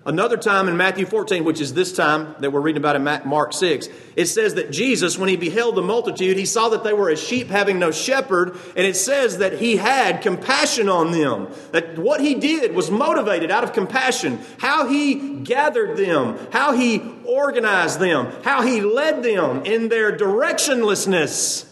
Another 0.06 0.38
time 0.38 0.70
in 0.70 0.78
Matthew 0.78 1.06
14, 1.06 1.44
which 1.44 1.60
is 1.60 1.74
this 1.74 1.92
time 1.92 2.34
that 2.40 2.54
we're 2.54 2.62
reading 2.62 2.82
about 2.82 2.96
in 2.96 3.04
Mark 3.30 3.52
6, 3.52 3.90
it 4.16 4.28
says 4.28 4.54
that 4.54 4.72
Jesus, 4.72 5.18
when 5.18 5.28
he 5.28 5.36
beheld 5.36 5.76
the 5.76 5.82
multitude, 5.82 6.38
he 6.38 6.46
saw 6.46 6.70
that 6.70 6.86
they 6.86 6.94
were 6.94 7.10
as 7.10 7.22
sheep 7.22 7.50
having 7.50 7.78
no 7.78 7.92
shepherd, 7.92 8.56
and 8.78 8.88
it 8.88 8.96
says 8.96 9.40
that 9.40 9.60
he 9.60 9.76
had 9.76 10.22
compassion 10.22 10.88
on 10.88 11.12
them. 11.12 11.50
That 11.74 11.98
what 11.98 12.22
he 12.22 12.36
did 12.36 12.74
was 12.74 12.90
motivated 12.90 13.52
out 13.52 13.66
of 13.66 13.74
compassion. 13.74 14.40
How 14.60 14.88
he 14.88 15.42
gathered 15.42 15.98
them, 15.98 16.40
how 16.54 16.72
he 16.72 17.04
organized 17.26 18.00
them, 18.00 18.32
how 18.46 18.62
he 18.62 18.80
led 18.80 19.24
them 19.24 19.66
in 19.66 19.90
their 19.90 20.16
directionlessness. 20.16 21.67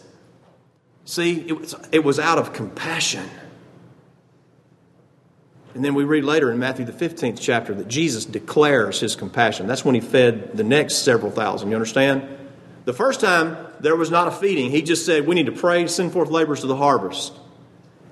See, 1.06 1.48
it 1.48 1.60
was, 1.60 1.76
it 1.92 2.04
was 2.04 2.20
out 2.20 2.40
of 2.40 2.52
compassion. 2.52 3.30
And 5.76 5.84
then 5.84 5.94
we 5.94 6.04
read 6.04 6.24
later 6.24 6.52
in 6.52 6.58
Matthew, 6.58 6.86
the 6.86 6.94
15th 6.94 7.38
chapter, 7.40 7.74
that 7.76 7.88
Jesus 7.88 8.26
declares 8.26 9.00
his 9.00 9.16
compassion. 9.16 9.68
That's 9.68 9.86
when 9.86 9.94
he 9.94 10.02
fed 10.02 10.58
the 10.58 10.64
next 10.64 11.00
several 11.00 11.32
thousand. 11.32 11.70
You 11.70 11.76
understand? 11.76 12.28
The 12.86 12.94
first 12.94 13.20
time, 13.20 13.58
there 13.82 13.96
was 13.96 14.10
not 14.10 14.28
a 14.28 14.32
feeding. 14.32 14.72
He 14.72 14.82
just 14.82 15.06
said, 15.06 15.28
We 15.28 15.36
need 15.36 15.48
to 15.48 15.52
pray, 15.52 15.86
send 15.88 16.14
forth 16.14 16.30
laborers 16.30 16.62
to 16.62 16.68
the 16.68 16.78
harvest. 16.78 17.34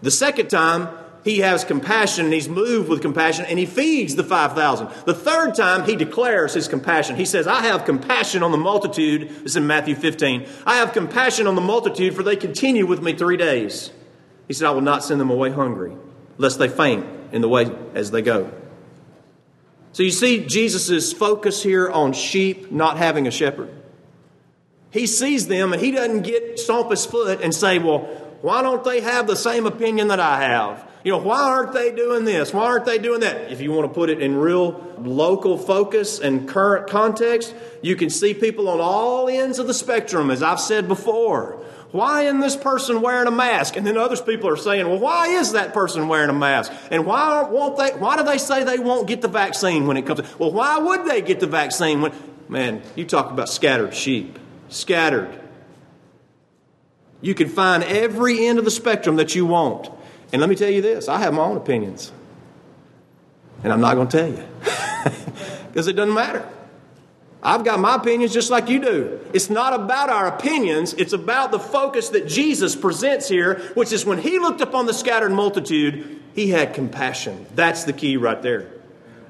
The 0.01 0.11
second 0.11 0.49
time, 0.49 0.89
he 1.23 1.39
has 1.39 1.63
compassion 1.63 2.25
and 2.25 2.33
he's 2.33 2.49
moved 2.49 2.89
with 2.89 3.01
compassion 3.01 3.45
and 3.45 3.57
he 3.57 3.65
feeds 3.65 4.15
the 4.15 4.23
5,000. 4.23 4.89
The 5.05 5.13
third 5.13 5.55
time, 5.55 5.85
he 5.85 5.95
declares 5.95 6.53
his 6.53 6.67
compassion. 6.67 7.15
He 7.15 7.25
says, 7.25 7.47
I 7.47 7.61
have 7.61 7.85
compassion 7.85 8.43
on 8.43 8.51
the 8.51 8.57
multitude. 8.57 9.29
This 9.29 9.51
is 9.51 9.55
in 9.55 9.65
Matthew 9.65 9.95
15. 9.95 10.45
I 10.65 10.77
have 10.77 10.91
compassion 10.91 11.47
on 11.47 11.55
the 11.55 11.61
multitude, 11.61 12.13
for 12.13 12.23
they 12.23 12.35
continue 12.35 12.85
with 12.85 13.01
me 13.01 13.15
three 13.15 13.37
days. 13.37 13.91
He 14.47 14.53
said, 14.53 14.67
I 14.67 14.71
will 14.71 14.81
not 14.81 15.03
send 15.03 15.21
them 15.21 15.29
away 15.29 15.51
hungry, 15.51 15.95
lest 16.37 16.59
they 16.59 16.67
faint 16.67 17.05
in 17.31 17.41
the 17.41 17.49
way 17.49 17.71
as 17.93 18.11
they 18.11 18.21
go. 18.21 18.51
So 19.93 20.03
you 20.03 20.11
see 20.11 20.45
Jesus' 20.45 21.13
focus 21.13 21.63
here 21.63 21.89
on 21.89 22.13
sheep 22.13 22.71
not 22.71 22.97
having 22.97 23.27
a 23.27 23.31
shepherd. 23.31 23.69
He 24.91 25.07
sees 25.07 25.47
them 25.47 25.71
and 25.71 25.81
he 25.81 25.91
doesn't 25.91 26.23
get 26.23 26.59
stomp 26.59 26.91
his 26.91 27.05
foot 27.05 27.41
and 27.41 27.53
say, 27.53 27.79
Well, 27.79 27.99
why 28.41 28.61
don't 28.61 28.83
they 28.83 29.01
have 29.01 29.25
the 29.25 29.35
same 29.35 29.65
opinion 29.65 30.09
that 30.09 30.19
I 30.19 30.41
have? 30.41 30.87
You 31.03 31.11
know, 31.11 31.17
why 31.17 31.41
aren't 31.41 31.73
they 31.73 31.91
doing 31.91 32.23
this? 32.23 32.53
Why 32.53 32.63
aren't 32.63 32.85
they 32.85 32.97
doing 32.97 33.19
that? 33.21 33.51
If 33.51 33.59
you 33.59 33.73
want 33.73 33.89
to 33.89 33.93
put 33.93 34.09
it 34.09 34.21
in 34.21 34.37
real 34.37 34.95
local 34.99 35.57
focus 35.57 36.19
and 36.19 36.47
current 36.47 36.87
context, 36.89 37.53
you 37.81 37.97
can 37.97 38.09
see 38.09 38.33
people 38.33 38.69
on 38.69 38.79
all 38.79 39.27
ends 39.27 39.59
of 39.59 39.67
the 39.67 39.73
spectrum, 39.73 40.31
as 40.31 40.41
I've 40.41 40.61
said 40.61 40.87
before. 40.87 41.59
Why 41.91 42.23
isn't 42.23 42.39
this 42.39 42.55
person 42.55 43.01
wearing 43.01 43.27
a 43.27 43.31
mask? 43.31 43.75
And 43.75 43.85
then 43.85 43.97
others 43.97 44.21
people 44.21 44.49
are 44.49 44.57
saying, 44.57 44.87
well, 44.87 44.97
why 44.97 45.27
is 45.27 45.51
that 45.51 45.73
person 45.73 46.07
wearing 46.07 46.29
a 46.29 46.33
mask? 46.33 46.71
And 46.89 47.05
why 47.05 47.43
won't 47.43 47.77
they, 47.77 47.91
why 47.91 48.17
do 48.17 48.23
they 48.23 48.37
say 48.37 48.63
they 48.63 48.79
won't 48.79 49.07
get 49.07 49.21
the 49.21 49.27
vaccine 49.27 49.85
when 49.85 49.97
it 49.97 50.05
comes? 50.05 50.21
Well, 50.39 50.51
why 50.51 50.79
would 50.79 51.05
they 51.05 51.21
get 51.21 51.39
the 51.39 51.47
vaccine 51.47 52.01
when, 52.01 52.13
man, 52.47 52.81
you 52.95 53.05
talk 53.05 53.29
about 53.29 53.49
scattered 53.49 53.93
sheep. 53.93 54.39
Scattered. 54.69 55.39
You 57.21 57.35
can 57.35 57.49
find 57.49 57.83
every 57.83 58.47
end 58.47 58.57
of 58.57 58.65
the 58.65 58.71
spectrum 58.71 59.17
that 59.17 59.35
you 59.35 59.45
want. 59.45 59.89
And 60.33 60.41
let 60.41 60.49
me 60.49 60.55
tell 60.55 60.69
you 60.69 60.81
this 60.81 61.07
I 61.07 61.19
have 61.19 61.33
my 61.33 61.43
own 61.43 61.55
opinions. 61.55 62.11
And 63.63 63.71
I'm 63.71 63.79
not 63.79 63.95
going 63.95 64.09
to 64.09 64.17
tell 64.17 64.27
you 64.27 64.43
because 65.67 65.87
it 65.87 65.93
doesn't 65.93 66.13
matter. 66.13 66.45
I've 67.41 67.63
got 67.63 67.79
my 67.79 67.95
opinions 67.95 68.33
just 68.33 68.49
like 68.49 68.69
you 68.69 68.79
do. 68.79 69.19
It's 69.33 69.49
not 69.49 69.73
about 69.73 70.09
our 70.09 70.27
opinions, 70.27 70.93
it's 70.93 71.13
about 71.13 71.51
the 71.51 71.59
focus 71.59 72.09
that 72.09 72.27
Jesus 72.27 72.75
presents 72.75 73.27
here, 73.27 73.59
which 73.75 73.91
is 73.91 74.05
when 74.05 74.17
he 74.17 74.39
looked 74.39 74.61
upon 74.61 74.85
the 74.85 74.93
scattered 74.93 75.31
multitude, 75.31 76.21
he 76.33 76.49
had 76.49 76.73
compassion. 76.73 77.45
That's 77.53 77.83
the 77.83 77.93
key 77.93 78.17
right 78.17 78.41
there. 78.41 78.72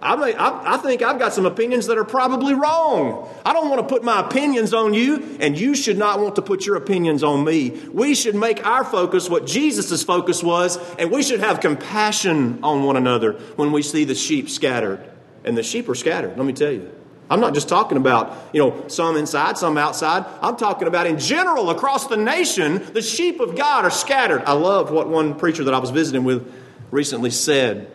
I, 0.03 0.17
may, 0.17 0.35
I, 0.35 0.73
I, 0.73 0.77
think 0.77 1.01
I've 1.01 1.17
got 1.17 1.33
some 1.33 1.45
opinions 1.45 1.87
that 1.87 1.97
are 1.97 2.03
probably 2.03 2.53
wrong. 2.53 3.29
I 3.45 3.53
don't 3.53 3.69
want 3.69 3.81
to 3.81 3.87
put 3.87 4.03
my 4.03 4.19
opinions 4.19 4.73
on 4.73 4.93
you, 4.93 5.37
and 5.39 5.57
you 5.57 5.75
should 5.75 5.97
not 5.97 6.19
want 6.19 6.35
to 6.35 6.41
put 6.41 6.65
your 6.65 6.75
opinions 6.75 7.23
on 7.23 7.45
me. 7.45 7.69
We 7.91 8.13
should 8.13 8.35
make 8.35 8.65
our 8.65 8.83
focus 8.83 9.29
what 9.29 9.47
Jesus' 9.47 10.03
focus 10.03 10.43
was, 10.43 10.77
and 10.99 11.09
we 11.09 11.23
should 11.23 11.39
have 11.39 11.61
compassion 11.61 12.59
on 12.63 12.83
one 12.83 12.97
another 12.97 13.33
when 13.55 13.71
we 13.71 13.81
see 13.81 14.03
the 14.03 14.13
sheep 14.13 14.49
scattered. 14.49 15.09
And 15.45 15.57
the 15.57 15.63
sheep 15.63 15.87
are 15.87 15.95
scattered, 15.95 16.37
let 16.37 16.45
me 16.45 16.53
tell 16.53 16.71
you. 16.71 16.91
I'm 17.29 17.39
not 17.39 17.53
just 17.53 17.69
talking 17.69 17.97
about, 17.97 18.49
you 18.51 18.59
know, 18.59 18.89
some 18.89 19.15
inside, 19.15 19.57
some 19.57 19.77
outside. 19.77 20.25
I'm 20.41 20.57
talking 20.57 20.89
about 20.89 21.07
in 21.07 21.17
general, 21.17 21.69
across 21.69 22.07
the 22.07 22.17
nation, 22.17 22.85
the 22.93 23.01
sheep 23.01 23.39
of 23.39 23.55
God 23.55 23.85
are 23.85 23.91
scattered. 23.91 24.43
I 24.43 24.51
love 24.51 24.91
what 24.91 25.07
one 25.07 25.35
preacher 25.39 25.63
that 25.63 25.73
I 25.73 25.79
was 25.79 25.91
visiting 25.91 26.25
with 26.25 26.53
recently 26.91 27.29
said. 27.29 27.89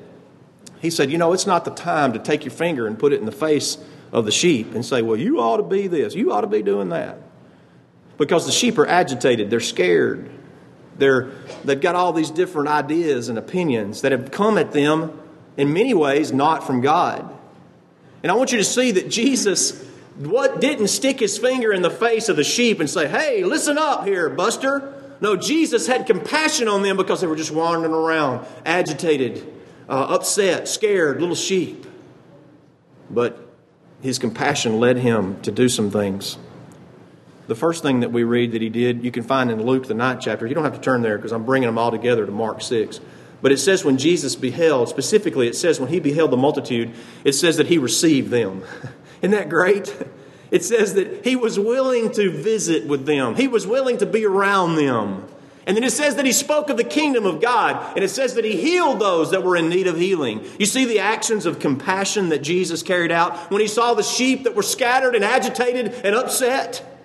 He 0.80 0.90
said, 0.90 1.10
You 1.10 1.18
know, 1.18 1.32
it's 1.32 1.46
not 1.46 1.64
the 1.64 1.70
time 1.70 2.12
to 2.12 2.18
take 2.18 2.44
your 2.44 2.52
finger 2.52 2.86
and 2.86 2.98
put 2.98 3.12
it 3.12 3.20
in 3.20 3.26
the 3.26 3.32
face 3.32 3.78
of 4.12 4.24
the 4.24 4.30
sheep 4.30 4.74
and 4.74 4.84
say, 4.84 5.02
Well, 5.02 5.16
you 5.16 5.40
ought 5.40 5.58
to 5.58 5.62
be 5.62 5.86
this, 5.86 6.14
you 6.14 6.32
ought 6.32 6.42
to 6.42 6.46
be 6.46 6.62
doing 6.62 6.90
that. 6.90 7.18
Because 8.16 8.46
the 8.46 8.52
sheep 8.52 8.78
are 8.78 8.86
agitated, 8.86 9.50
they're 9.50 9.60
scared. 9.60 10.30
They're, 10.96 11.30
they've 11.64 11.80
got 11.80 11.94
all 11.94 12.12
these 12.12 12.30
different 12.30 12.68
ideas 12.68 13.28
and 13.28 13.38
opinions 13.38 14.00
that 14.02 14.10
have 14.10 14.32
come 14.32 14.58
at 14.58 14.72
them 14.72 15.20
in 15.56 15.72
many 15.72 15.94
ways 15.94 16.32
not 16.32 16.66
from 16.66 16.80
God. 16.80 17.32
And 18.24 18.32
I 18.32 18.34
want 18.34 18.50
you 18.50 18.58
to 18.58 18.64
see 18.64 18.90
that 18.92 19.08
Jesus 19.08 19.84
what 20.18 20.60
didn't 20.60 20.88
stick 20.88 21.20
his 21.20 21.38
finger 21.38 21.72
in 21.72 21.82
the 21.82 21.90
face 21.90 22.28
of 22.28 22.34
the 22.34 22.42
sheep 22.42 22.80
and 22.80 22.90
say, 22.90 23.06
"Hey, 23.06 23.44
listen 23.44 23.78
up 23.78 24.04
here, 24.04 24.28
Buster." 24.28 24.94
No, 25.20 25.36
Jesus 25.36 25.86
had 25.86 26.06
compassion 26.06 26.68
on 26.68 26.82
them 26.82 26.96
because 26.96 27.20
they 27.20 27.26
were 27.26 27.36
just 27.36 27.50
wandering 27.50 27.92
around, 27.92 28.46
agitated, 28.64 29.44
uh, 29.88 30.06
upset, 30.08 30.68
scared 30.68 31.20
little 31.20 31.34
sheep. 31.34 31.86
But 33.10 33.48
his 34.02 34.18
compassion 34.18 34.78
led 34.78 34.98
him 34.98 35.40
to 35.42 35.50
do 35.50 35.68
some 35.68 35.90
things. 35.90 36.38
The 37.46 37.54
first 37.54 37.82
thing 37.82 38.00
that 38.00 38.12
we 38.12 38.24
read 38.24 38.52
that 38.52 38.60
he 38.60 38.68
did, 38.68 39.02
you 39.02 39.10
can 39.10 39.22
find 39.22 39.50
in 39.50 39.64
Luke, 39.64 39.86
the 39.86 39.94
ninth 39.94 40.20
chapter. 40.22 40.46
You 40.46 40.54
don't 40.54 40.64
have 40.64 40.74
to 40.74 40.80
turn 40.80 41.00
there 41.00 41.16
because 41.16 41.32
I'm 41.32 41.44
bringing 41.44 41.66
them 41.66 41.78
all 41.78 41.90
together 41.90 42.26
to 42.26 42.32
Mark 42.32 42.60
6. 42.60 43.00
But 43.40 43.52
it 43.52 43.58
says 43.58 43.84
when 43.84 43.96
Jesus 43.96 44.34
beheld, 44.34 44.88
specifically, 44.88 45.48
it 45.48 45.56
says 45.56 45.80
when 45.80 45.88
he 45.88 46.00
beheld 46.00 46.30
the 46.30 46.36
multitude, 46.36 46.92
it 47.24 47.32
says 47.32 47.56
that 47.56 47.68
he 47.68 47.78
received 47.78 48.30
them. 48.30 48.62
Isn't 49.22 49.30
that 49.30 49.48
great? 49.48 49.94
It 50.50 50.64
says 50.64 50.94
that 50.94 51.24
he 51.24 51.36
was 51.36 51.58
willing 51.58 52.10
to 52.12 52.30
visit 52.30 52.86
with 52.86 53.06
them, 53.06 53.34
he 53.34 53.48
was 53.48 53.66
willing 53.66 53.98
to 53.98 54.06
be 54.06 54.24
around 54.24 54.76
them. 54.76 55.26
And 55.68 55.76
then 55.76 55.84
it 55.84 55.92
says 55.92 56.16
that 56.16 56.24
he 56.24 56.32
spoke 56.32 56.70
of 56.70 56.78
the 56.78 56.82
kingdom 56.82 57.26
of 57.26 57.42
God, 57.42 57.94
and 57.94 58.02
it 58.02 58.08
says 58.08 58.34
that 58.34 58.44
he 58.44 58.56
healed 58.56 59.00
those 59.00 59.32
that 59.32 59.44
were 59.44 59.54
in 59.54 59.68
need 59.68 59.86
of 59.86 59.98
healing. 59.98 60.42
You 60.58 60.64
see 60.64 60.86
the 60.86 61.00
actions 61.00 61.44
of 61.44 61.60
compassion 61.60 62.30
that 62.30 62.40
Jesus 62.42 62.82
carried 62.82 63.12
out 63.12 63.50
when 63.50 63.60
he 63.60 63.68
saw 63.68 63.92
the 63.92 64.02
sheep 64.02 64.44
that 64.44 64.54
were 64.54 64.62
scattered 64.62 65.14
and 65.14 65.22
agitated 65.22 65.92
and 66.04 66.16
upset. 66.16 66.97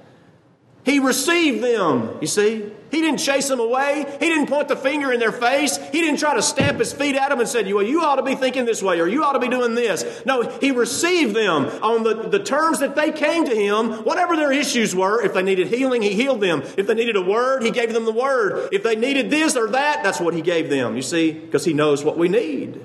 He 0.85 0.99
received 0.99 1.63
them, 1.63 2.17
you 2.19 2.27
see. 2.27 2.69
He 2.91 3.01
didn't 3.01 3.19
chase 3.19 3.47
them 3.47 3.59
away. 3.59 4.05
He 4.19 4.27
didn't 4.27 4.47
point 4.47 4.67
the 4.67 4.75
finger 4.75 5.11
in 5.11 5.19
their 5.19 5.31
face. 5.31 5.77
He 5.77 6.01
didn't 6.01 6.19
try 6.19 6.35
to 6.35 6.43
stamp 6.43 6.77
his 6.77 6.93
feet 6.93 7.15
at 7.15 7.29
them 7.29 7.39
and 7.39 7.49
said, 7.49 7.71
well, 7.73 7.81
you 7.83 8.01
ought 8.01 8.17
to 8.17 8.21
be 8.21 8.35
thinking 8.35 8.65
this 8.65 8.83
way 8.83 8.99
or 8.99 9.07
you 9.07 9.23
ought 9.23 9.33
to 9.33 9.39
be 9.39 9.47
doing 9.47 9.73
this. 9.73 10.05
No, 10.25 10.43
he 10.59 10.71
received 10.71 11.35
them 11.35 11.65
on 11.81 12.03
the, 12.03 12.29
the 12.29 12.43
terms 12.43 12.81
that 12.81 12.95
they 12.95 13.11
came 13.11 13.45
to 13.45 13.55
him, 13.55 14.03
whatever 14.03 14.35
their 14.35 14.51
issues 14.51 14.93
were. 14.93 15.23
If 15.23 15.33
they 15.33 15.41
needed 15.41 15.69
healing, 15.69 16.03
he 16.03 16.13
healed 16.13 16.41
them. 16.41 16.61
If 16.77 16.85
they 16.85 16.93
needed 16.93 17.15
a 17.15 17.21
word, 17.21 17.63
he 17.63 17.71
gave 17.71 17.93
them 17.93 18.05
the 18.05 18.11
word. 18.11 18.69
If 18.71 18.83
they 18.83 18.95
needed 18.95 19.31
this 19.31 19.55
or 19.55 19.69
that, 19.69 20.03
that's 20.03 20.19
what 20.19 20.35
he 20.35 20.41
gave 20.41 20.69
them, 20.69 20.95
you 20.95 21.01
see, 21.01 21.31
because 21.31 21.65
he 21.65 21.73
knows 21.73 22.03
what 22.03 22.17
we 22.17 22.27
need. 22.27 22.79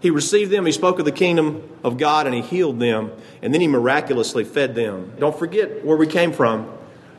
He 0.00 0.10
received 0.10 0.52
them, 0.52 0.64
he 0.64 0.70
spoke 0.70 1.00
of 1.00 1.06
the 1.06 1.10
kingdom 1.10 1.68
of 1.82 1.98
God, 1.98 2.26
and 2.26 2.34
he 2.36 2.42
healed 2.42 2.78
them, 2.78 3.10
and 3.42 3.52
then 3.52 3.60
he 3.60 3.66
miraculously 3.66 4.44
fed 4.44 4.76
them. 4.76 5.14
Don't 5.18 5.36
forget 5.36 5.84
where 5.84 5.96
we 5.96 6.06
came 6.06 6.32
from. 6.32 6.77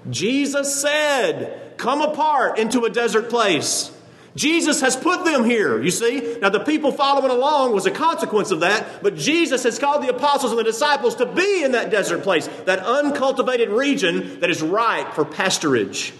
Jesus 0.09 0.81
said, 0.81 1.77
come 1.77 2.01
apart 2.01 2.59
into 2.59 2.85
a 2.85 2.89
desert 2.89 3.29
place. 3.29 3.91
Jesus 4.35 4.81
has 4.81 4.95
put 4.95 5.25
them 5.25 5.43
here, 5.43 5.81
you 5.81 5.89
see. 5.89 6.37
Now, 6.39 6.49
the 6.49 6.59
people 6.59 6.91
following 6.91 7.31
along 7.31 7.73
was 7.73 7.85
a 7.85 7.91
consequence 7.91 8.51
of 8.51 8.59
that, 8.59 9.01
but 9.01 9.15
Jesus 9.15 9.63
has 9.63 9.79
called 9.79 10.03
the 10.03 10.09
apostles 10.09 10.51
and 10.51 10.59
the 10.59 10.63
disciples 10.63 11.15
to 11.15 11.25
be 11.25 11.63
in 11.63 11.71
that 11.71 11.89
desert 11.89 12.21
place, 12.21 12.47
that 12.65 12.79
uncultivated 12.79 13.69
region 13.69 14.39
that 14.41 14.49
is 14.49 14.61
ripe 14.61 15.13
for 15.13 15.25
pasturage. 15.25 16.11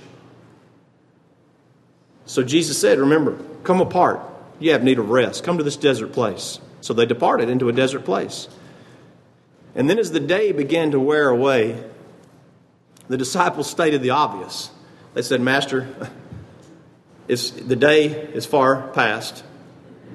So 2.26 2.44
Jesus 2.44 2.80
said, 2.80 3.00
Remember, 3.00 3.38
come 3.64 3.80
apart. 3.80 4.22
You 4.60 4.72
have 4.72 4.84
need 4.84 5.00
of 5.00 5.10
rest. 5.10 5.44
Come 5.44 5.58
to 5.58 5.64
this 5.64 5.78
desert 5.78 6.12
place. 6.12 6.60
So 6.82 6.94
they 6.94 7.06
departed 7.06 7.50
into 7.50 7.70
a 7.70 7.74
desert 7.74 8.06
place. 8.06 8.50
And 9.76 9.90
then, 9.90 10.00
as 10.00 10.12
the 10.12 10.20
day 10.20 10.52
began 10.52 10.92
to 10.92 11.00
wear 11.00 11.30
away, 11.30 11.82
the 13.10 13.18
disciples 13.18 13.70
stated 13.70 14.02
the 14.02 14.12
obvious. 14.12 14.70
They 15.16 15.24
said, 15.24 15.42
Master, 15.42 15.88
it's, 17.28 17.52
the 17.52 17.76
day 17.76 18.08
is 18.08 18.46
far 18.46 18.90
past, 18.90 19.44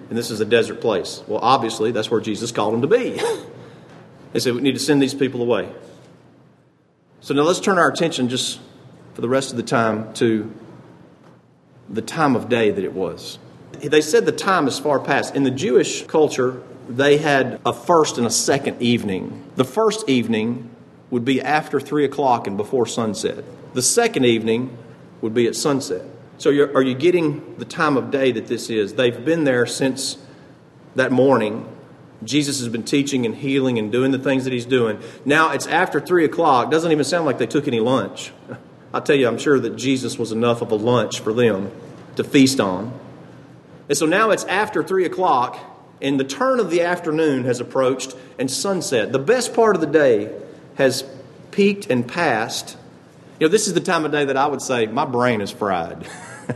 and 0.09 0.17
this 0.17 0.31
is 0.31 0.41
a 0.41 0.45
desert 0.45 0.81
place. 0.81 1.23
Well, 1.27 1.41
obviously, 1.43 1.91
that's 1.91 2.11
where 2.11 2.21
Jesus 2.21 2.53
called 2.53 2.73
them 2.73 2.83
to 2.83 2.89
be. 2.89 3.21
they 4.33 4.41
said, 4.41 4.55
We 4.55 4.63
need 4.63 4.75
to 4.75 4.81
send 4.81 5.03
these 5.03 5.15
people 5.15 5.43
away. 5.43 5.71
So 7.21 7.35
now 7.35 7.43
let's 7.43 7.61
turn 7.61 7.79
our 7.79 7.91
attention 7.91 8.29
just 8.29 8.61
for 9.15 9.21
the 9.21 9.29
rest 9.29 9.51
of 9.51 9.57
the 9.57 9.63
time 9.63 10.13
to 10.15 10.53
the 11.89 12.03
time 12.03 12.37
of 12.37 12.49
day 12.49 12.71
that 12.71 12.85
it 12.85 12.93
was. 12.93 13.39
They 13.73 14.01
said 14.01 14.25
the 14.25 14.33
time 14.33 14.67
is 14.67 14.79
far 14.79 14.99
past. 14.99 15.35
In 15.35 15.43
the 15.43 15.51
Jewish 15.51 16.07
culture, 16.07 16.63
they 16.89 17.19
had 17.19 17.61
a 17.67 17.73
first 17.73 18.19
and 18.19 18.27
a 18.27 18.31
second 18.31 18.81
evening. 18.81 19.51
The 19.57 19.65
first 19.65 20.09
evening 20.09 20.71
would 21.15 21.25
be 21.25 21.41
after 21.41 21.79
3 21.79 22.05
o'clock 22.05 22.49
and 22.49 22.57
before 22.57 22.87
sunset. 22.87 23.45
The 23.73 23.83
second 23.83 24.25
evening 24.25 24.77
would 25.21 25.33
be 25.33 25.47
at 25.47 25.55
sunset. 25.55 26.03
So, 26.39 26.51
are 26.51 26.83
you 26.83 26.97
getting 26.97 27.55
the 27.57 27.65
time 27.65 27.97
of 27.97 28.11
day 28.11 28.33
that 28.33 28.49
this 28.49 28.69
is? 28.69 28.95
They've 28.95 29.25
been 29.25 29.45
there 29.45 29.65
since 29.65 30.19
that 30.97 31.13
morning. 31.13 31.69
Jesus 32.25 32.59
has 32.59 32.69
been 32.69 32.83
teaching 32.83 33.25
and 33.27 33.37
healing 33.37 33.79
and 33.79 33.93
doing 33.93 34.11
the 34.11 34.19
things 34.19 34.43
that 34.43 34.53
he's 34.53 34.67
doing. 34.67 34.99
Now 35.25 35.53
it's 35.53 35.69
after 35.69 36.01
3 36.01 36.25
o'clock. 36.25 36.73
Doesn't 36.73 36.91
even 36.91 37.05
sound 37.05 37.27
like 37.27 37.39
they 37.39 37.47
took 37.47 37.69
any 37.69 37.79
lunch. 37.79 38.33
I 38.93 38.99
tell 38.99 39.15
you, 39.15 39.29
I'm 39.29 39.39
sure 39.39 39.61
that 39.61 39.77
Jesus 39.77 40.19
was 40.19 40.33
enough 40.33 40.63
of 40.63 40.73
a 40.73 40.77
lunch 40.77 41.21
for 41.21 41.33
them 41.33 41.71
to 42.17 42.25
feast 42.25 42.59
on. 42.59 42.93
And 43.89 43.97
so 43.97 44.05
now 44.05 44.31
it's 44.31 44.45
after 44.47 44.83
3 44.83 45.05
o'clock, 45.05 45.61
and 46.03 46.19
the 46.19 46.25
turn 46.25 46.59
of 46.59 46.71
the 46.71 46.81
afternoon 46.81 47.45
has 47.45 47.61
approached, 47.61 48.17
and 48.37 48.51
sunset. 48.51 49.13
The 49.13 49.21
best 49.21 49.55
part 49.55 49.77
of 49.77 49.81
the 49.81 49.87
day 49.87 50.41
has 50.77 51.05
peaked 51.51 51.91
and 51.91 52.07
passed 52.07 52.77
you 53.39 53.49
know, 53.49 53.51
this 53.51 53.67
is 53.67 53.75
the 53.75 53.81
time 53.81 54.05
of 54.05 54.13
day 54.13 54.25
that 54.25 54.37
I 54.37 54.47
would 54.47 54.63
say 54.63 54.87
my 54.87 55.05
brain 55.05 55.41
is 55.41 55.51
fried. 55.51 56.07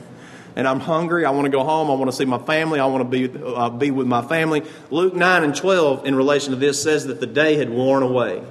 and 0.57 0.69
I'm 0.69 0.79
hungry. 0.79 1.25
I 1.25 1.31
want 1.31 1.47
to 1.47 1.51
go 1.51 1.65
home. 1.65 1.91
I 1.91 1.95
want 1.95 2.09
to 2.09 2.17
see 2.17 2.25
my 2.25 2.39
family. 2.39 2.79
I 2.79 2.87
want 2.87 3.11
to 3.11 3.29
be, 3.29 3.45
uh, 3.45 3.71
be 3.71 3.91
with 3.91 4.07
my 4.07 4.23
family. 4.23 4.63
Luke 4.91 5.15
9 5.15 5.45
and 5.45 5.57
12, 5.57 6.07
in 6.07 6.15
relation 6.15 6.53
to 6.53 6.57
this, 6.57 6.81
says 6.81 7.07
that 7.07 7.19
the 7.19 7.27
day 7.27 7.57
had 7.57 7.69
worn 7.69 8.05
away. 8.05 8.45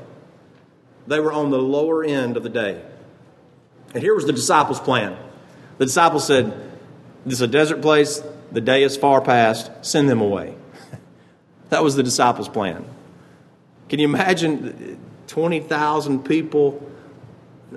They 1.08 1.22
were 1.22 1.32
on 1.32 1.52
the 1.52 1.58
lower 1.58 2.04
end 2.04 2.36
of 2.36 2.44
the 2.44 2.50
day. 2.50 2.82
And 3.94 4.04
here 4.04 4.14
was 4.14 4.26
the 4.26 4.34
disciples' 4.34 4.82
plan. 4.82 5.18
The 5.78 5.86
disciples 5.86 6.28
said, 6.28 6.52
This 7.26 7.36
is 7.36 7.42
a 7.42 7.48
desert 7.48 7.82
place. 7.82 8.22
The 8.52 8.60
day 8.60 8.84
is 8.84 8.98
far 8.98 9.22
past. 9.22 9.72
Send 9.82 10.10
them 10.10 10.20
away. 10.20 10.54
that 11.70 11.82
was 11.82 11.96
the 11.96 12.04
disciples' 12.04 12.50
plan. 12.50 12.86
Can 13.88 14.00
you 14.00 14.06
imagine 14.10 15.00
20,000 15.28 16.24
people? 16.24 16.90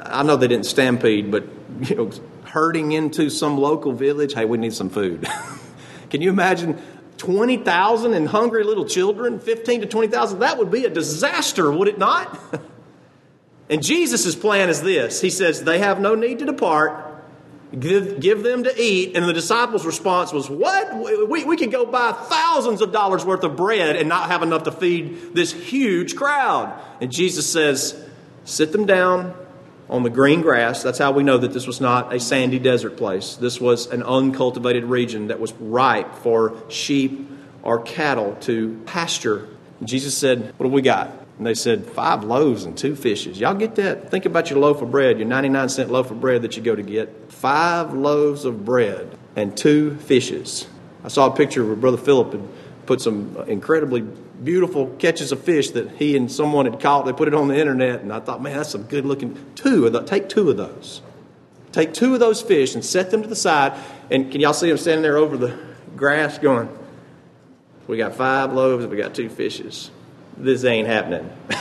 I 0.02 0.22
know 0.22 0.36
they 0.36 0.48
didn't 0.48 0.66
stampede, 0.66 1.30
but 1.30 1.44
you 1.82 1.96
know, 1.96 2.10
herding 2.44 2.92
into 2.92 3.30
some 3.30 3.58
local 3.58 3.92
village. 3.92 4.34
Hey, 4.34 4.44
we 4.44 4.58
need 4.58 4.72
some 4.72 4.90
food. 4.90 5.28
Can 6.10 6.22
you 6.22 6.30
imagine 6.30 6.80
20,000 7.18 8.14
and 8.14 8.28
hungry 8.28 8.64
little 8.64 8.84
children? 8.84 9.38
15 9.38 9.82
to 9.82 9.86
20,000? 9.86 10.40
That 10.40 10.58
would 10.58 10.70
be 10.70 10.84
a 10.84 10.90
disaster, 10.90 11.70
would 11.70 11.88
it 11.88 11.98
not? 11.98 12.38
and 13.70 13.82
Jesus' 13.82 14.34
plan 14.34 14.68
is 14.68 14.82
this 14.82 15.20
He 15.20 15.30
says, 15.30 15.64
They 15.64 15.78
have 15.78 16.00
no 16.00 16.14
need 16.14 16.38
to 16.40 16.46
depart. 16.46 17.09
Give, 17.78 18.42
them 18.42 18.64
to 18.64 18.74
eat. 18.76 19.16
And 19.16 19.28
the 19.28 19.32
disciples' 19.32 19.86
response 19.86 20.32
was, 20.32 20.50
What? 20.50 21.28
We, 21.28 21.44
we 21.44 21.56
could 21.56 21.70
go 21.70 21.86
buy 21.86 22.12
thousands 22.12 22.80
of 22.80 22.90
dollars 22.90 23.24
worth 23.24 23.44
of 23.44 23.56
bread 23.56 23.96
and 23.96 24.08
not 24.08 24.28
have 24.28 24.42
enough 24.42 24.64
to 24.64 24.72
feed 24.72 25.34
this 25.34 25.52
huge 25.52 26.16
crowd. 26.16 26.80
And 27.00 27.12
Jesus 27.12 27.50
says, 27.50 28.04
Sit 28.44 28.72
them 28.72 28.86
down 28.86 29.34
on 29.88 30.02
the 30.02 30.10
green 30.10 30.40
grass. 30.40 30.82
That's 30.82 30.98
how 30.98 31.12
we 31.12 31.22
know 31.22 31.38
that 31.38 31.52
this 31.52 31.66
was 31.68 31.80
not 31.80 32.12
a 32.12 32.18
sandy 32.18 32.58
desert 32.58 32.96
place. 32.96 33.36
This 33.36 33.60
was 33.60 33.86
an 33.86 34.02
uncultivated 34.02 34.84
region 34.84 35.28
that 35.28 35.38
was 35.38 35.52
ripe 35.52 36.14
for 36.16 36.56
sheep 36.68 37.28
or 37.62 37.82
cattle 37.82 38.36
to 38.40 38.80
pasture. 38.86 39.48
And 39.78 39.88
Jesus 39.88 40.16
said, 40.16 40.54
What 40.56 40.66
do 40.66 40.72
we 40.72 40.82
got? 40.82 41.12
And 41.38 41.46
they 41.46 41.54
said, 41.54 41.86
Five 41.86 42.24
loaves 42.24 42.64
and 42.64 42.76
two 42.76 42.96
fishes. 42.96 43.38
Y'all 43.38 43.54
get 43.54 43.76
that? 43.76 44.10
Think 44.10 44.26
about 44.26 44.50
your 44.50 44.58
loaf 44.58 44.82
of 44.82 44.90
bread, 44.90 45.18
your 45.18 45.28
99 45.28 45.68
cent 45.68 45.90
loaf 45.90 46.10
of 46.10 46.20
bread 46.20 46.42
that 46.42 46.56
you 46.56 46.64
go 46.64 46.74
to 46.74 46.82
get. 46.82 47.19
Five 47.40 47.94
loaves 47.94 48.44
of 48.44 48.66
bread 48.66 49.16
and 49.34 49.56
two 49.56 49.96
fishes. 49.96 50.68
I 51.02 51.08
saw 51.08 51.32
a 51.32 51.34
picture 51.34 51.64
where 51.64 51.74
Brother 51.74 51.96
Philip 51.96 52.32
had 52.32 52.42
put 52.84 53.00
some 53.00 53.34
incredibly 53.48 54.02
beautiful 54.02 54.88
catches 54.98 55.32
of 55.32 55.42
fish 55.42 55.70
that 55.70 55.92
he 55.92 56.18
and 56.18 56.30
someone 56.30 56.66
had 56.66 56.80
caught. 56.80 57.06
They 57.06 57.14
put 57.14 57.28
it 57.28 57.34
on 57.34 57.48
the 57.48 57.56
internet, 57.56 58.02
and 58.02 58.12
I 58.12 58.20
thought, 58.20 58.42
man, 58.42 58.58
that's 58.58 58.68
some 58.68 58.82
good 58.82 59.06
looking. 59.06 59.42
Two 59.54 59.86
of 59.86 60.04
take 60.04 60.28
two 60.28 60.50
of 60.50 60.58
those. 60.58 61.00
Take 61.72 61.94
two 61.94 62.12
of 62.12 62.20
those 62.20 62.42
fish 62.42 62.74
and 62.74 62.84
set 62.84 63.10
them 63.10 63.22
to 63.22 63.28
the 63.28 63.34
side. 63.34 63.72
And 64.10 64.30
can 64.30 64.42
y'all 64.42 64.52
see 64.52 64.68
them 64.68 64.76
standing 64.76 65.02
there 65.02 65.16
over 65.16 65.38
the 65.38 65.58
grass 65.96 66.36
going, 66.36 66.68
We 67.86 67.96
got 67.96 68.16
five 68.16 68.52
loaves, 68.52 68.84
we 68.84 68.98
got 68.98 69.14
two 69.14 69.30
fishes. 69.30 69.90
This 70.36 70.62
ain't 70.64 70.86
happening. 70.86 71.32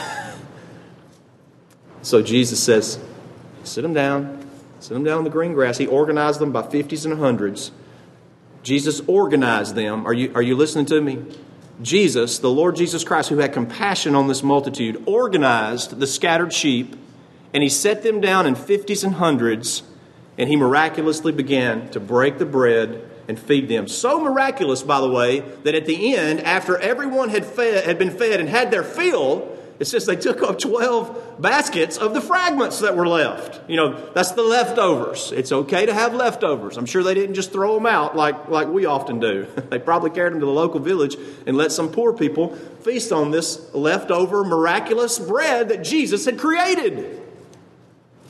so 2.02 2.20
Jesus 2.20 2.62
says, 2.62 2.98
Sit 3.64 3.80
them 3.80 3.94
down, 3.94 4.49
sit 4.80 4.94
them 4.94 5.04
down 5.04 5.18
on 5.18 5.24
the 5.24 5.30
green 5.30 5.52
grass. 5.52 5.78
He 5.78 5.86
organized 5.86 6.40
them 6.40 6.52
by 6.52 6.62
50s 6.62 7.04
and 7.04 7.14
100s. 7.14 7.70
Jesus 8.62 9.00
organized 9.06 9.74
them. 9.74 10.06
Are 10.06 10.12
you, 10.12 10.32
are 10.34 10.42
you 10.42 10.56
listening 10.56 10.86
to 10.86 11.00
me? 11.00 11.24
Jesus, 11.80 12.38
the 12.38 12.50
Lord 12.50 12.76
Jesus 12.76 13.04
Christ, 13.04 13.30
who 13.30 13.38
had 13.38 13.52
compassion 13.52 14.14
on 14.14 14.28
this 14.28 14.42
multitude, 14.42 15.02
organized 15.06 15.98
the 15.98 16.06
scattered 16.06 16.52
sheep 16.52 16.96
and 17.52 17.62
he 17.62 17.68
set 17.68 18.02
them 18.02 18.20
down 18.20 18.46
in 18.46 18.54
fifties 18.54 19.02
and 19.02 19.14
hundreds, 19.14 19.82
and 20.38 20.48
he 20.48 20.56
miraculously 20.56 21.32
began 21.32 21.88
to 21.90 22.00
break 22.00 22.38
the 22.38 22.46
bread 22.46 23.08
and 23.28 23.38
feed 23.38 23.68
them. 23.68 23.88
So 23.88 24.20
miraculous, 24.20 24.82
by 24.82 25.00
the 25.00 25.10
way, 25.10 25.40
that 25.40 25.74
at 25.74 25.86
the 25.86 26.14
end, 26.16 26.40
after 26.40 26.78
everyone 26.78 27.28
had, 27.28 27.44
fed, 27.44 27.84
had 27.84 27.98
been 27.98 28.10
fed 28.10 28.40
and 28.40 28.48
had 28.48 28.70
their 28.70 28.82
fill, 28.82 29.56
it 29.80 29.86
says 29.86 30.04
they 30.04 30.14
took 30.14 30.42
up 30.42 30.58
12 30.58 31.40
baskets 31.40 31.96
of 31.96 32.12
the 32.12 32.20
fragments 32.20 32.80
that 32.80 32.94
were 32.94 33.08
left. 33.08 33.66
You 33.66 33.76
know, 33.76 34.10
that's 34.12 34.32
the 34.32 34.42
leftovers. 34.42 35.32
It's 35.32 35.50
okay 35.50 35.86
to 35.86 35.94
have 35.94 36.12
leftovers. 36.12 36.76
I'm 36.76 36.84
sure 36.84 37.02
they 37.02 37.14
didn't 37.14 37.34
just 37.34 37.50
throw 37.50 37.74
them 37.74 37.86
out 37.86 38.14
like, 38.14 38.48
like 38.48 38.68
we 38.68 38.84
often 38.84 39.20
do. 39.20 39.46
they 39.70 39.78
probably 39.78 40.10
carried 40.10 40.34
them 40.34 40.40
to 40.40 40.46
the 40.46 40.52
local 40.52 40.80
village 40.80 41.16
and 41.46 41.56
let 41.56 41.72
some 41.72 41.90
poor 41.90 42.12
people 42.12 42.54
feast 42.84 43.10
on 43.10 43.30
this 43.30 43.74
leftover 43.74 44.44
miraculous 44.44 45.18
bread 45.18 45.70
that 45.70 45.82
Jesus 45.82 46.26
had 46.26 46.38
created. 46.38 47.22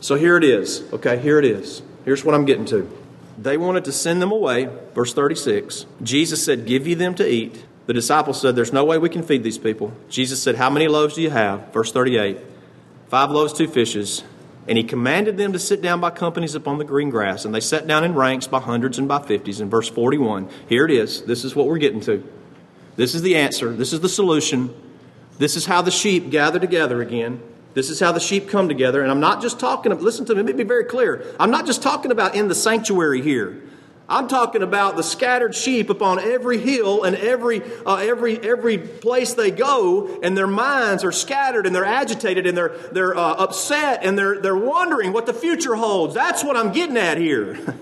So 0.00 0.14
here 0.14 0.36
it 0.36 0.44
is. 0.44 0.84
Okay, 0.92 1.18
here 1.18 1.40
it 1.40 1.44
is. 1.44 1.82
Here's 2.04 2.24
what 2.24 2.36
I'm 2.36 2.44
getting 2.44 2.64
to. 2.66 2.88
They 3.36 3.56
wanted 3.56 3.84
to 3.86 3.92
send 3.92 4.22
them 4.22 4.30
away. 4.30 4.68
Verse 4.94 5.12
36. 5.12 5.86
Jesus 6.00 6.44
said, 6.44 6.64
Give 6.64 6.86
ye 6.86 6.94
them 6.94 7.16
to 7.16 7.28
eat. 7.28 7.64
The 7.90 7.94
disciples 7.94 8.40
said, 8.40 8.54
There's 8.54 8.72
no 8.72 8.84
way 8.84 8.98
we 8.98 9.08
can 9.08 9.24
feed 9.24 9.42
these 9.42 9.58
people. 9.58 9.92
Jesus 10.08 10.40
said, 10.40 10.54
How 10.54 10.70
many 10.70 10.86
loaves 10.86 11.16
do 11.16 11.22
you 11.22 11.30
have? 11.30 11.72
Verse 11.72 11.90
38 11.90 12.38
Five 13.08 13.32
loaves, 13.32 13.52
two 13.52 13.66
fishes. 13.66 14.22
And 14.68 14.78
he 14.78 14.84
commanded 14.84 15.36
them 15.36 15.52
to 15.54 15.58
sit 15.58 15.82
down 15.82 16.00
by 16.00 16.10
companies 16.10 16.54
upon 16.54 16.78
the 16.78 16.84
green 16.84 17.10
grass. 17.10 17.44
And 17.44 17.52
they 17.52 17.58
sat 17.58 17.88
down 17.88 18.04
in 18.04 18.14
ranks 18.14 18.46
by 18.46 18.60
hundreds 18.60 18.96
and 18.98 19.08
by 19.08 19.20
fifties. 19.20 19.60
In 19.60 19.68
verse 19.68 19.88
41, 19.88 20.48
here 20.68 20.84
it 20.84 20.92
is. 20.92 21.22
This 21.22 21.44
is 21.44 21.56
what 21.56 21.66
we're 21.66 21.78
getting 21.78 22.00
to. 22.02 22.24
This 22.94 23.16
is 23.16 23.22
the 23.22 23.34
answer. 23.34 23.72
This 23.72 23.92
is 23.92 23.98
the 23.98 24.08
solution. 24.08 24.72
This 25.38 25.56
is 25.56 25.66
how 25.66 25.82
the 25.82 25.90
sheep 25.90 26.30
gather 26.30 26.60
together 26.60 27.02
again. 27.02 27.42
This 27.74 27.90
is 27.90 27.98
how 27.98 28.12
the 28.12 28.20
sheep 28.20 28.48
come 28.48 28.68
together. 28.68 29.02
And 29.02 29.10
I'm 29.10 29.18
not 29.18 29.42
just 29.42 29.58
talking, 29.58 29.90
listen 29.98 30.24
to 30.26 30.34
me, 30.36 30.42
let 30.42 30.46
me 30.46 30.52
be 30.52 30.62
very 30.62 30.84
clear. 30.84 31.24
I'm 31.40 31.50
not 31.50 31.66
just 31.66 31.82
talking 31.82 32.12
about 32.12 32.36
in 32.36 32.46
the 32.46 32.54
sanctuary 32.54 33.20
here. 33.20 33.60
I'm 34.10 34.26
talking 34.26 34.62
about 34.62 34.96
the 34.96 35.04
scattered 35.04 35.54
sheep 35.54 35.88
upon 35.88 36.18
every 36.18 36.58
hill 36.58 37.04
and 37.04 37.14
every, 37.14 37.62
uh, 37.86 37.94
every, 37.94 38.38
every 38.40 38.76
place 38.76 39.34
they 39.34 39.52
go, 39.52 40.18
and 40.20 40.36
their 40.36 40.48
minds 40.48 41.04
are 41.04 41.12
scattered 41.12 41.64
and 41.64 41.74
they're 41.74 41.84
agitated 41.84 42.44
and 42.44 42.58
they're, 42.58 42.76
they're 42.90 43.16
uh, 43.16 43.34
upset 43.34 44.00
and 44.02 44.18
they're, 44.18 44.40
they're 44.40 44.56
wondering 44.56 45.12
what 45.12 45.26
the 45.26 45.32
future 45.32 45.76
holds. 45.76 46.12
That's 46.12 46.42
what 46.42 46.56
I'm 46.56 46.72
getting 46.72 46.96
at 46.96 47.18
here. 47.18 47.56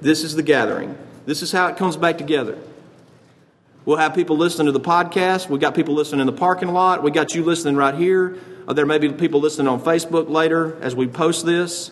this 0.00 0.24
is 0.24 0.34
the 0.34 0.42
gathering. 0.42 0.96
This 1.26 1.42
is 1.42 1.52
how 1.52 1.66
it 1.66 1.76
comes 1.76 1.98
back 1.98 2.16
together. 2.16 2.56
We'll 3.84 3.98
have 3.98 4.14
people 4.14 4.38
listening 4.38 4.66
to 4.66 4.72
the 4.72 4.80
podcast. 4.80 5.50
We've 5.50 5.60
got 5.60 5.74
people 5.74 5.92
listening 5.92 6.20
in 6.20 6.26
the 6.26 6.32
parking 6.32 6.70
lot. 6.70 7.02
We 7.02 7.10
got 7.10 7.34
you 7.34 7.44
listening 7.44 7.76
right 7.76 7.94
here. 7.94 8.38
Uh, 8.66 8.72
there 8.72 8.86
may 8.86 8.96
be 8.96 9.12
people 9.12 9.40
listening 9.40 9.68
on 9.68 9.82
Facebook 9.82 10.30
later 10.30 10.78
as 10.80 10.96
we 10.96 11.08
post 11.08 11.44
this. 11.44 11.90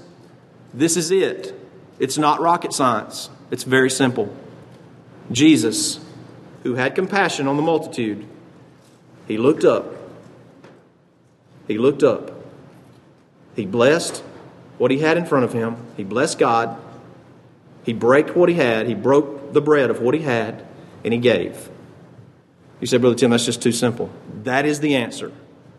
This 0.72 0.96
is 0.96 1.10
it. 1.10 1.58
It's 2.02 2.18
not 2.18 2.40
rocket 2.40 2.72
science, 2.72 3.30
it's 3.52 3.62
very 3.62 3.88
simple. 3.88 4.34
Jesus, 5.30 6.00
who 6.64 6.74
had 6.74 6.96
compassion 6.96 7.46
on 7.46 7.56
the 7.56 7.62
multitude, 7.62 8.26
he 9.28 9.38
looked 9.38 9.62
up. 9.62 9.86
He 11.68 11.78
looked 11.78 12.02
up. 12.02 12.32
He 13.54 13.66
blessed 13.66 14.18
what 14.78 14.90
he 14.90 14.98
had 14.98 15.16
in 15.16 15.24
front 15.24 15.44
of 15.44 15.52
him. 15.52 15.76
He 15.96 16.02
blessed 16.02 16.40
God. 16.40 16.76
He 17.84 17.92
broke 17.92 18.34
what 18.34 18.48
he 18.48 18.56
had. 18.56 18.88
He 18.88 18.94
broke 18.94 19.52
the 19.52 19.62
bread 19.62 19.88
of 19.88 20.02
what 20.02 20.14
he 20.14 20.22
had, 20.22 20.66
and 21.04 21.14
he 21.14 21.20
gave. 21.20 21.70
You 22.80 22.88
say, 22.88 22.96
Brother 22.96 23.14
Tim, 23.14 23.30
that's 23.30 23.46
just 23.46 23.62
too 23.62 23.70
simple. 23.70 24.10
That 24.42 24.66
is 24.66 24.80
the 24.80 24.96
answer. 24.96 25.30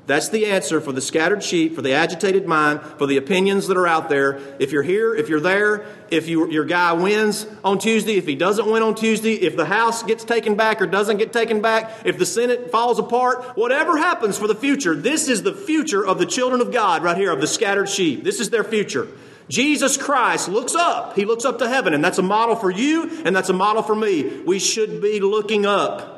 That's 0.06 0.28
the 0.28 0.48
answer 0.48 0.82
for 0.82 0.92
the 0.92 1.00
scattered 1.00 1.44
sheep, 1.44 1.76
for 1.76 1.82
the 1.82 1.94
agitated 1.94 2.46
mind, 2.46 2.82
for 2.98 3.08
the 3.08 3.16
opinions 3.16 3.68
that 3.68 3.78
are 3.78 3.88
out 3.88 4.10
there. 4.10 4.38
If 4.60 4.74
you're 4.74 4.84
here, 4.84 5.16
if 5.16 5.30
you're 5.30 5.40
there, 5.40 5.86
if 6.12 6.28
you, 6.28 6.52
your 6.52 6.66
guy 6.66 6.92
wins 6.92 7.48
on 7.64 7.80
Tuesday, 7.80 8.18
if 8.18 8.28
he 8.28 8.36
doesn't 8.36 8.70
win 8.70 8.84
on 8.84 8.96
Tuesday, 8.96 9.36
if 9.36 9.56
the 9.56 9.66
House 9.66 10.04
gets 10.04 10.26
taken 10.26 10.56
back 10.56 10.82
or 10.82 10.88
doesn't 10.88 11.18
get 11.18 11.32
taken 11.32 11.62
back, 11.62 11.90
if 12.04 12.18
the 12.18 12.26
Senate 12.26 12.70
falls 12.70 13.00
apart, 13.00 13.56
whatever 13.56 13.98
happens 13.98 14.38
for 14.38 14.48
the 14.48 14.56
future, 14.56 14.94
this 14.94 15.30
is 15.30 15.42
the 15.42 15.54
future 15.54 16.06
of 16.06 16.20
the 16.20 16.26
children 16.26 16.60
of 16.60 16.74
God 16.74 17.02
right 17.02 17.16
here, 17.16 17.32
of 17.32 17.40
the 17.40 17.48
scattered 17.48 17.88
sheep. 17.88 18.26
This 18.26 18.42
is 18.42 18.50
their 18.50 18.66
future. 18.66 19.08
Jesus 19.48 19.96
Christ 19.96 20.50
looks 20.50 20.76
up. 20.76 21.16
He 21.16 21.24
looks 21.24 21.46
up 21.46 21.60
to 21.60 21.70
heaven, 21.70 21.94
and 21.94 22.04
that's 22.04 22.18
a 22.18 22.24
model 22.24 22.58
for 22.58 22.70
you, 22.70 23.24
and 23.24 23.34
that's 23.34 23.50
a 23.50 23.54
model 23.54 23.84
for 23.84 23.96
me. 23.96 24.42
We 24.42 24.60
should 24.60 25.02
be 25.02 25.22
looking 25.22 25.66
up. 25.66 26.13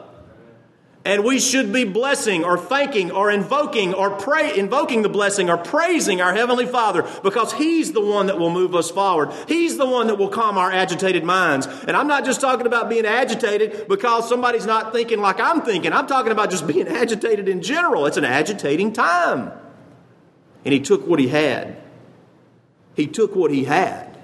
And 1.06 1.24
we 1.24 1.40
should 1.40 1.72
be 1.72 1.84
blessing 1.84 2.44
or 2.44 2.58
thanking 2.58 3.12
or 3.12 3.30
invoking 3.30 3.94
or 3.94 4.10
pray, 4.10 4.58
invoking 4.58 5.04
the 5.04 5.10
blessing 5.10 5.52
or 5.52 5.58
praising 5.58 6.20
our 6.20 6.34
Heavenly 6.34 6.66
Father 6.66 7.08
because 7.22 7.54
He's 7.54 7.94
the 7.94 8.02
one 8.02 8.26
that 8.26 8.40
will 8.40 8.50
move 8.50 8.74
us 8.74 8.90
forward. 8.90 9.32
He's 9.48 9.78
the 9.78 9.86
one 9.86 10.08
that 10.08 10.16
will 10.16 10.30
calm 10.30 10.58
our 10.58 10.72
agitated 10.72 11.24
minds. 11.24 11.68
And 11.68 11.96
I'm 11.96 12.08
not 12.08 12.26
just 12.26 12.42
talking 12.42 12.66
about 12.66 12.90
being 12.90 13.06
agitated 13.06 13.88
because 13.88 14.28
somebody's 14.28 14.66
not 14.66 14.94
thinking 14.94 15.22
like 15.22 15.40
I'm 15.40 15.62
thinking. 15.62 15.94
I'm 15.94 16.08
talking 16.08 16.32
about 16.32 16.50
just 16.50 16.66
being 16.66 16.88
agitated 17.04 17.48
in 17.48 17.62
general. 17.62 18.08
It's 18.08 18.18
an 18.18 18.26
agitating 18.26 18.92
time. 18.94 19.52
And 20.66 20.74
He 20.74 20.80
took 20.80 21.06
what 21.06 21.20
He 21.20 21.28
had. 21.28 21.78
He 22.96 23.06
took 23.06 23.36
what 23.36 23.52
He 23.52 23.66
had 23.66 24.18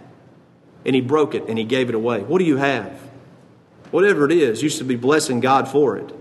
and 0.84 0.96
He 0.96 1.02
broke 1.02 1.36
it 1.36 1.48
and 1.48 1.60
He 1.60 1.64
gave 1.64 1.90
it 1.90 1.96
away. 1.96 2.22
What 2.22 2.40
do 2.40 2.46
you 2.46 2.58
have? 2.58 3.00
Whatever 3.92 4.26
it 4.26 4.32
is, 4.32 4.64
you 4.64 4.70
should 4.70 4.88
be 4.88 4.96
blessing 4.96 5.42
God 5.42 5.68
for 5.68 5.96
it 5.96 6.12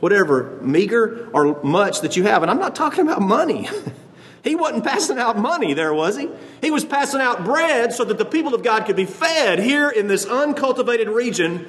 whatever 0.00 0.58
meager 0.60 1.28
or 1.32 1.62
much 1.62 2.00
that 2.02 2.16
you 2.16 2.24
have. 2.24 2.42
And 2.42 2.50
I'm 2.50 2.58
not 2.58 2.74
talking 2.74 3.00
about 3.00 3.22
money. 3.22 3.68
he 4.44 4.54
wasn't 4.54 4.84
passing 4.84 5.18
out 5.18 5.38
money 5.38 5.74
there, 5.74 5.94
was 5.94 6.16
he? 6.16 6.28
He 6.60 6.70
was 6.70 6.84
passing 6.84 7.20
out 7.20 7.44
bread 7.44 7.92
so 7.92 8.04
that 8.04 8.18
the 8.18 8.24
people 8.24 8.54
of 8.54 8.62
God 8.62 8.86
could 8.86 8.96
be 8.96 9.06
fed 9.06 9.58
here 9.58 9.88
in 9.88 10.06
this 10.06 10.26
uncultivated 10.26 11.08
region 11.08 11.66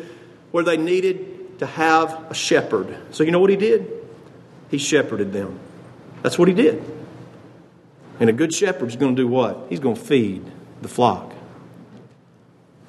where 0.51 0.63
they 0.63 0.77
needed 0.77 1.59
to 1.59 1.65
have 1.65 2.29
a 2.29 2.33
shepherd. 2.33 2.97
So, 3.11 3.23
you 3.23 3.31
know 3.31 3.39
what 3.39 3.49
he 3.49 3.55
did? 3.55 3.91
He 4.69 4.77
shepherded 4.77 5.31
them. 5.33 5.59
That's 6.21 6.37
what 6.37 6.47
he 6.47 6.53
did. 6.53 6.83
And 8.19 8.29
a 8.29 8.33
good 8.33 8.53
shepherd's 8.53 8.95
going 8.95 9.15
to 9.15 9.21
do 9.21 9.27
what? 9.27 9.67
He's 9.69 9.79
going 9.79 9.95
to 9.95 10.01
feed 10.01 10.43
the 10.81 10.87
flock. 10.87 11.33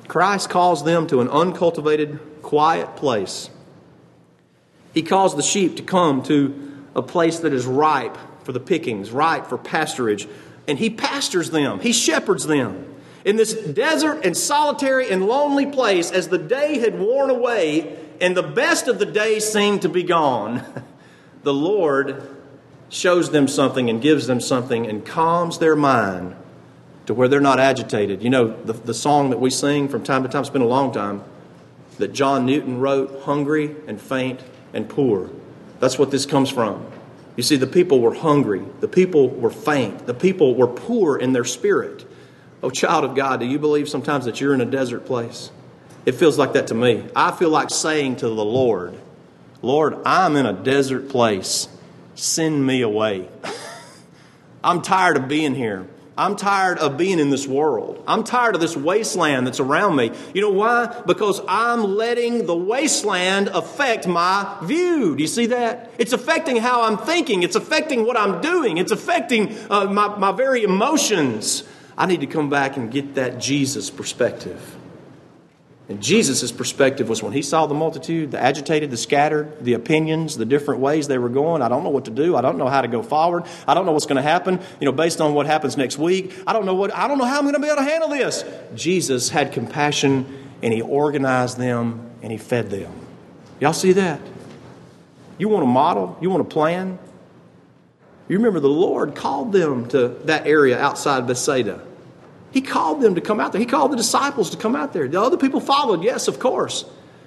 Christ 0.09 0.49
calls 0.49 0.85
them 0.85 1.07
to 1.09 1.21
an 1.21 1.29
uncultivated, 1.29 2.19
quiet 2.43 2.97
place 2.97 3.51
he 4.99 5.03
calls 5.05 5.37
the 5.37 5.45
sheep 5.45 5.77
to 5.77 5.83
come 5.85 6.25
to 6.25 6.77
a 6.97 7.03
place 7.03 7.39
that 7.39 7.53
is 7.53 7.67
ripe 7.67 8.19
for 8.43 8.51
the 8.51 8.59
pickings, 8.59 9.13
ripe 9.13 9.47
for 9.47 9.57
pasturage. 9.57 10.27
And 10.67 10.77
he 10.77 10.91
pastures 10.91 11.53
them, 11.53 11.79
he 11.79 11.93
shepherds 11.93 12.49
them. 12.49 12.97
In 13.25 13.37
this 13.37 13.55
desert 13.55 14.25
and 14.25 14.37
solitary 14.37 15.09
and 15.09 15.25
lonely 15.25 15.67
place, 15.67 16.11
as 16.11 16.27
the 16.27 16.39
day 16.39 16.81
had 16.81 16.99
worn 16.99 17.31
away 17.31 17.97
and 18.21 18.37
the 18.37 18.43
best 18.43 18.89
of 18.89 18.99
the 18.99 19.07
day 19.07 19.39
seemed 19.39 19.83
to 19.83 19.89
be 19.89 20.03
gone, 20.03 20.65
the 21.45 21.55
Lord 21.55 22.37
shows 22.89 23.31
them 23.31 23.47
something 23.47 23.89
and 23.89 24.03
gives 24.03 24.27
them 24.27 24.41
something 24.41 24.85
and 24.85 25.07
calms 25.07 25.59
their 25.59 25.77
mind 25.77 26.35
to 27.07 27.15
where 27.15 27.29
they're 27.29 27.39
not 27.39 27.61
agitated. 27.61 28.25
You 28.25 28.31
know, 28.31 28.61
the, 28.65 28.73
the 28.73 28.95
song 28.95 29.31
that 29.31 29.39
we 29.39 29.51
sing 29.51 29.87
from 29.87 30.03
time 30.03 30.25
to 30.25 30.29
time, 30.29 30.41
it's 30.41 30.51
been 30.51 30.61
a 30.61 30.67
long 30.67 30.93
time, 30.93 31.23
that 31.99 32.13
John 32.13 32.47
Newton 32.47 32.81
wrote, 32.81 33.23
Hungry 33.23 33.77
and 33.87 34.01
Faint 34.01 34.41
and 34.73 34.89
Poor. 34.89 35.31
That's 35.81 35.99
what 35.99 36.11
this 36.11 36.27
comes 36.27 36.51
from. 36.51 36.85
You 37.37 37.43
see, 37.43 37.57
the 37.57 37.69
people 37.69 38.01
were 38.01 38.15
hungry, 38.15 38.65
the 38.81 38.89
people 38.89 39.29
were 39.29 39.51
faint, 39.51 40.07
the 40.07 40.15
people 40.15 40.57
were 40.57 40.67
poor 40.67 41.17
in 41.17 41.33
their 41.33 41.45
spirit. 41.45 42.05
Oh, 42.63 42.71
child 42.71 43.05
of 43.05 43.15
God, 43.15 43.39
do 43.39 43.47
you 43.47 43.61
believe 43.61 43.89
sometimes 43.89 44.25
that 44.25 44.41
you're 44.41 44.55
in 44.55 44.61
a 44.61 44.67
desert 44.67 45.07
place? 45.07 45.53
It 46.05 46.17
feels 46.17 46.37
like 46.37 46.55
that 46.55 46.67
to 46.69 46.75
me. 46.75 47.05
I 47.15 47.31
feel 47.31 47.51
like 47.51 47.71
saying 47.71 48.17
to 48.17 48.29
the 48.29 48.45
Lord, 48.45 48.99
Lord, 49.63 49.99
I'm 50.05 50.35
in 50.35 50.47
a 50.47 50.53
desert 50.53 51.09
place. 51.09 51.69
Send 52.17 52.67
me 52.67 52.83
away. 52.83 53.29
I'm 54.65 54.83
tired 54.83 55.17
of 55.17 55.29
being 55.29 55.55
here. 55.55 55.87
I'm 56.19 56.35
tired 56.35 56.79
of 56.79 56.97
being 56.97 57.21
in 57.21 57.31
this 57.31 57.47
world. 57.47 58.03
I'm 58.05 58.25
tired 58.25 58.57
of 58.57 58.61
this 58.61 58.77
wasteland 58.77 59.47
that's 59.47 59.61
around 59.61 59.95
me. 59.95 60.11
You 60.35 60.41
know 60.41 60.51
why? 60.51 61.03
Because 61.07 61.41
I'm 61.47 61.95
letting 61.95 62.45
the 62.47 62.57
wasteland 62.57 63.47
affect 63.49 64.09
my 64.09 64.59
view. 64.65 65.15
Do 65.15 65.23
you 65.23 65.29
see 65.29 65.47
that? 65.47 65.93
It's 65.97 66.13
affecting 66.13 66.57
how 66.57 66.83
I'm 66.83 66.99
thinking. 66.99 67.45
It's 67.45 67.55
affecting 67.55 68.05
what 68.05 68.17
I'm 68.17 68.41
doing. 68.41 68.79
It's 68.79 68.91
affecting 68.91 69.57
uh, 69.71 69.85
my, 69.85 70.19
my 70.19 70.33
very 70.33 70.65
emotions. 70.65 71.63
I 71.97 72.07
need 72.07 72.21
to 72.21 72.27
come 72.27 72.51
back 72.51 72.77
and 72.77 72.91
get 72.91 73.15
that 73.15 73.39
Jesus 73.39 73.89
perspective. 73.89 74.77
And 75.89 76.03
Jesus' 76.03 76.53
perspective 76.53 77.09
was 77.09 77.23
when 77.23 77.33
he 77.33 77.41
saw 77.41 77.67
the 77.67 77.75
multitude, 77.75 78.31
the 78.31 78.43
agitated, 78.43 78.91
the 78.91 78.99
scattered, 78.99 79.65
the 79.65 79.73
opinions, 79.73 80.37
the 80.37 80.45
different 80.45 80.83
ways 80.83 81.09
they 81.09 81.17
were 81.17 81.31
going. 81.31 81.63
I 81.63 81.69
don't 81.69 81.83
know 81.83 81.89
what 81.89 82.05
to 82.05 82.11
do. 82.11 82.37
I 82.37 82.43
don't 82.43 82.59
know 82.59 82.69
how 82.69 82.83
to 82.83 82.89
go 82.89 83.03
forward. 83.03 83.45
I 83.67 83.73
don't 83.73 83.87
know 83.87 83.93
what's 83.93 84.05
going 84.05 84.17
to 84.17 84.23
happen, 84.23 84.61
you 84.81 84.85
know, 84.85 84.93
based 84.93 85.23
on 85.23 85.33
what 85.33 85.47
happens 85.47 85.79
next 85.79 85.97
week. 85.97 86.35
I 86.47 86.53
don't 86.53 86.67
know 86.67 86.75
what 86.75 86.95
I 86.95 87.09
don't 87.09 87.17
know 87.17 87.25
how 87.25 87.39
I'm 87.39 87.45
going 87.45 87.55
to 87.55 87.61
be 87.61 87.69
able 87.69 87.77
to 87.77 87.85
handle 87.85 88.11
this. 88.11 88.45
Jesus 88.75 89.31
had 89.31 89.53
compassion 89.53 90.27
and 90.63 90.75
he 90.75 90.83
organized 90.83 91.57
them 91.57 92.11
and 92.21 92.31
he 92.31 92.37
fed 92.37 92.69
them. 92.69 92.93
Y'all 93.59 93.73
see 93.73 93.93
that? 93.93 94.21
You 95.39 95.49
want 95.49 95.65
a 95.65 95.69
model? 95.69 96.19
You 96.21 96.29
want 96.29 96.43
a 96.43 96.45
plan? 96.45 96.99
You 98.29 98.37
remember 98.37 98.61
the 98.61 98.69
Lord 98.69 99.15
called 99.15 99.53
them 99.53 99.89
to 99.89 100.09
that 100.25 100.47
area 100.47 100.79
outside 100.79 101.27
Bethsaida. 101.27 101.81
He 102.59 102.63
called 102.63 103.01
them 103.01 103.15
to 103.15 103.21
come 103.21 103.39
out 103.39 103.53
there. 103.53 103.61
He 103.61 103.69
called 103.69 103.93
the 103.93 103.97
disciples 103.97 104.51
to 104.51 104.57
come 104.57 104.75
out 104.75 104.93
there. 104.93 105.07
The 105.07 105.23
other 105.23 105.37
people 105.37 105.61
followed, 105.61 106.03
yes, 106.03 106.27
of 106.27 106.41
course. 106.41 106.85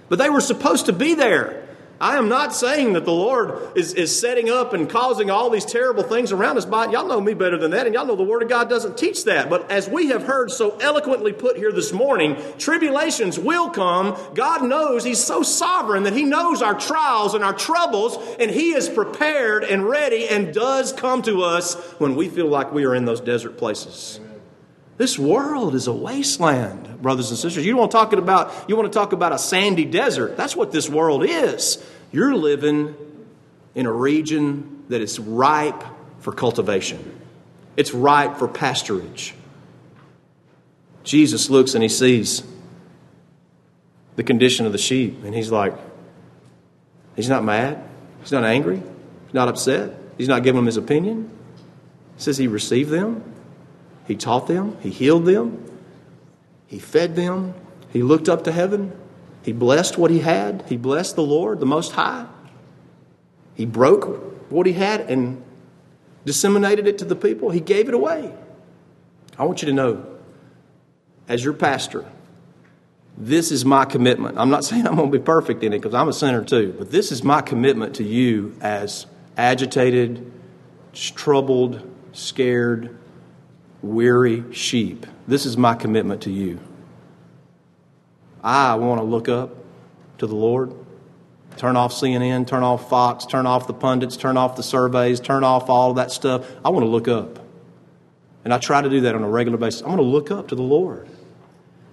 But 0.10 0.20
they 0.20 0.30
were 0.30 0.42
supposed 0.42 0.88
to 0.88 0.94
be 0.94 1.14
there. 1.14 1.70
I 2.02 2.18
am 2.18 2.28
not 2.28 2.54
saying 2.54 2.92
that 2.94 3.06
the 3.06 3.14
Lord 3.14 3.78
is, 3.78 3.94
is 3.94 4.20
setting 4.20 4.50
up 4.50 4.74
and 4.74 4.90
causing 4.90 5.32
all 5.32 5.50
these 5.50 5.64
terrible 5.64 6.04
things 6.04 6.34
around 6.34 6.58
us. 6.58 6.66
But 6.66 6.92
y'all 6.92 7.08
know 7.08 7.22
me 7.22 7.34
better 7.34 7.58
than 7.58 7.72
that, 7.72 7.86
and 7.86 7.96
y'all 7.96 8.06
know 8.06 8.18
the 8.18 8.24
Word 8.24 8.44
of 8.44 8.50
God 8.50 8.68
doesn't 8.68 8.98
teach 8.98 9.24
that. 9.24 9.50
But 9.50 9.72
as 9.72 9.88
we 9.88 10.08
have 10.08 10.24
heard 10.24 10.52
so 10.52 10.78
eloquently 10.80 11.32
put 11.32 11.56
here 11.56 11.72
this 11.72 11.94
morning, 11.94 12.36
tribulations 12.58 13.40
will 13.40 13.70
come. 13.70 14.18
God 14.34 14.66
knows 14.66 15.06
He's 15.06 15.24
so 15.24 15.44
sovereign 15.44 16.04
that 16.04 16.14
He 16.14 16.24
knows 16.24 16.62
our 16.62 16.78
trials 16.78 17.36
and 17.36 17.42
our 17.46 17.54
troubles, 17.54 18.18
and 18.38 18.52
He 18.52 18.74
is 18.74 18.90
prepared 18.90 19.64
and 19.64 19.88
ready 19.88 20.28
and 20.28 20.54
does 20.54 20.92
come 20.92 21.22
to 21.22 21.44
us 21.44 21.76
when 22.00 22.18
we 22.18 22.28
feel 22.28 22.48
like 22.48 22.74
we 22.74 22.84
are 22.84 22.94
in 22.94 23.06
those 23.06 23.22
desert 23.22 23.58
places. 23.58 24.20
Amen. 24.20 24.31
This 25.02 25.18
world 25.18 25.74
is 25.74 25.88
a 25.88 25.92
wasteland, 25.92 27.02
brothers 27.02 27.32
and 27.32 27.40
sisters. 27.40 27.66
You 27.66 27.76
want 27.76 27.90
to 27.90 27.98
talk 27.98 28.14
about 28.14 28.70
you 28.70 28.76
want 28.76 28.94
to 28.94 28.96
talk 28.96 29.14
about 29.14 29.32
a 29.32 29.40
sandy 29.40 29.84
desert. 29.84 30.38
That's 30.38 30.56
what 30.56 30.72
this 30.72 30.88
world 30.88 31.26
is. 31.26 31.84
You're 32.12 32.36
living 32.36 32.94
in 33.74 33.88
a 33.88 33.92
region 33.92 34.84
that 34.90 35.02
is 35.02 35.20
ripe 35.20 35.84
for 36.20 36.32
cultivation. 36.32 37.20
It's 37.76 37.96
ripe 37.96 38.38
for 38.38 38.48
pasturage. 38.48 39.32
Jesus 41.04 41.50
looks 41.50 41.74
and 41.74 41.82
he 41.82 41.90
sees 41.90 42.44
the 44.18 44.24
condition 44.24 44.68
of 44.68 44.72
the 44.72 44.78
sheep 44.78 45.24
and 45.24 45.34
he's 45.34 45.50
like 45.50 45.74
he's 47.16 47.28
not 47.28 47.44
mad, 47.44 47.84
he's 48.22 48.32
not 48.32 48.44
angry, 48.44 48.78
he's 48.78 49.34
not 49.34 49.48
upset, 49.48 49.98
he's 50.20 50.28
not 50.28 50.44
giving 50.44 50.58
them 50.58 50.68
his 50.68 50.78
opinion. 50.78 51.32
He 52.18 52.22
says 52.22 52.38
he 52.38 52.46
received 52.46 52.92
them 52.92 53.24
he 54.06 54.16
taught 54.16 54.48
them, 54.48 54.78
He 54.82 54.90
healed 54.90 55.26
them, 55.26 55.64
He 56.68 56.80
fed 56.80 57.16
them, 57.16 57.54
He 57.92 58.04
looked 58.04 58.30
up 58.30 58.44
to 58.46 58.52
heaven, 58.52 58.92
He 59.44 59.52
blessed 59.52 59.98
what 59.98 60.12
He 60.12 60.20
had, 60.20 60.64
He 60.68 60.78
blessed 60.78 61.16
the 61.16 61.24
Lord, 61.24 61.60
the 61.60 61.66
Most 61.66 61.94
High. 61.94 62.28
He 63.56 63.66
broke 63.66 64.52
what 64.52 64.66
He 64.66 64.74
had 64.74 65.02
and 65.02 65.44
disseminated 66.26 66.88
it 66.88 66.98
to 67.00 67.06
the 67.06 67.16
people, 67.16 67.52
He 67.52 67.60
gave 67.60 67.88
it 67.88 67.94
away. 67.94 68.34
I 69.38 69.46
want 69.46 69.62
you 69.62 69.68
to 69.68 69.74
know, 69.74 70.06
as 71.28 71.44
your 71.44 71.54
pastor, 71.54 72.06
this 73.18 73.52
is 73.52 73.66
my 73.66 73.86
commitment. 73.86 74.38
I'm 74.38 74.50
not 74.50 74.64
saying 74.66 74.88
I'm 74.88 74.96
going 74.96 75.12
to 75.12 75.18
be 75.18 75.24
perfect 75.24 75.64
in 75.64 75.74
it 75.74 75.80
because 75.80 75.94
I'm 75.94 76.10
a 76.10 76.14
sinner 76.14 76.44
too, 76.44 76.76
but 76.78 76.92
this 76.92 77.12
is 77.12 77.24
my 77.24 77.42
commitment 77.42 77.96
to 77.96 78.04
you 78.04 78.56
as 78.62 79.06
agitated, 79.38 80.32
troubled, 80.94 81.88
scared, 82.14 82.98
weary 83.82 84.52
sheep. 84.54 85.06
This 85.28 85.46
is 85.46 85.58
my 85.58 85.76
commitment 85.76 86.22
to 86.24 86.32
you. 86.32 86.60
I 88.44 88.76
want 88.76 89.00
to 89.00 89.06
look 89.06 89.30
up 89.30 89.56
to 90.18 90.28
the 90.28 90.36
Lord. 90.36 90.74
Turn 91.58 91.76
off 91.76 91.92
CNN, 91.94 92.48
turn 92.48 92.64
off 92.64 92.90
Fox, 92.90 93.26
turn 93.26 93.46
off 93.46 93.68
the 93.68 93.74
pundits, 93.74 94.18
turn 94.18 94.38
off 94.38 94.56
the 94.56 94.64
surveys, 94.64 95.20
turn 95.20 95.44
off 95.44 95.70
all 95.70 95.92
of 95.92 95.98
that 95.98 96.12
stuff. 96.12 96.50
I 96.64 96.70
want 96.70 96.84
to 96.84 96.90
look 96.90 97.08
up. 97.08 97.40
And 98.44 98.54
I 98.54 98.58
try 98.58 98.82
to 98.82 98.90
do 98.90 99.02
that 99.02 99.14
on 99.14 99.24
a 99.24 99.30
regular 99.30 99.58
basis. 99.58 99.82
I 99.84 99.88
want 99.88 100.00
to 100.00 100.06
look 100.06 100.32
up 100.32 100.48
to 100.48 100.56
the 100.56 100.64
Lord. 100.64 101.08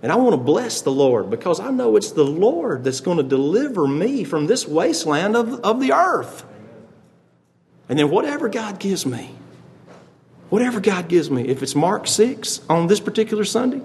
And 0.01 0.13
I 0.13 0.17
want 0.17 0.33
to 0.33 0.39
bless 0.39 0.81
the 0.81 0.93
Lord 0.93 1.29
because 1.29 1.59
I 1.59 1.71
know 1.71 1.97
it's 1.97 2.13
the 2.13 2.25
Lord 2.25 2.85
that's 2.85 3.01
going 3.01 3.17
to 3.17 3.23
deliver 3.23 3.87
me 3.87 4.25
from 4.25 4.47
this 4.47 4.67
wasteland 4.67 5.37
of, 5.37 5.61
of 5.61 5.81
the 5.81 5.93
earth. 5.93 6.45
And 7.89 7.99
then 7.99 8.11
whatever 8.11 8.49
God 8.49 8.79
gives 8.79 9.05
me, 9.05 9.35
Whatever 10.51 10.81
God 10.81 11.09
gives 11.09 11.31
me. 11.31 11.49
If 11.49 11.63
it's 11.63 11.75
Mark 11.75 12.07
6 12.07 12.63
on 12.69 12.87
this 12.87 13.01
particular 13.01 13.45
Sunday, 13.45 13.83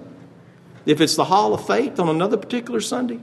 if 0.86 1.00
it's 1.00 1.16
the 1.16 1.24
Hall 1.24 1.54
of 1.54 1.66
Faith 1.66 1.98
on 1.98 2.08
another 2.08 2.36
particular 2.36 2.80
Sunday, 2.80 3.20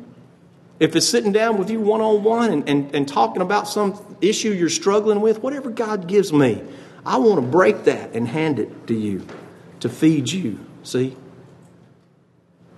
if 0.80 0.95
it's 0.95 1.08
sitting 1.08 1.32
down 1.32 1.58
with 1.58 1.69
you 1.69 1.80
one 1.80 2.01
on 2.01 2.23
one 2.23 2.63
and 2.67 3.08
talking 3.08 3.41
about 3.41 3.67
some 3.67 4.17
issue 4.19 4.49
you're 4.49 4.69
struggling 4.69 5.21
with, 5.21 5.43
whatever 5.43 5.69
God 5.69 6.08
gives 6.08 6.34
me, 6.34 6.63
I 7.06 7.17
want 7.17 7.36
to 7.36 7.47
break 7.47 7.84
that 7.86 8.13
and 8.13 8.27
hand 8.27 8.60
it 8.60 8.88
to 8.88 8.95
you 8.95 9.25
to 9.80 9.89
feed 9.89 10.32
you. 10.32 10.60
See? 10.84 11.15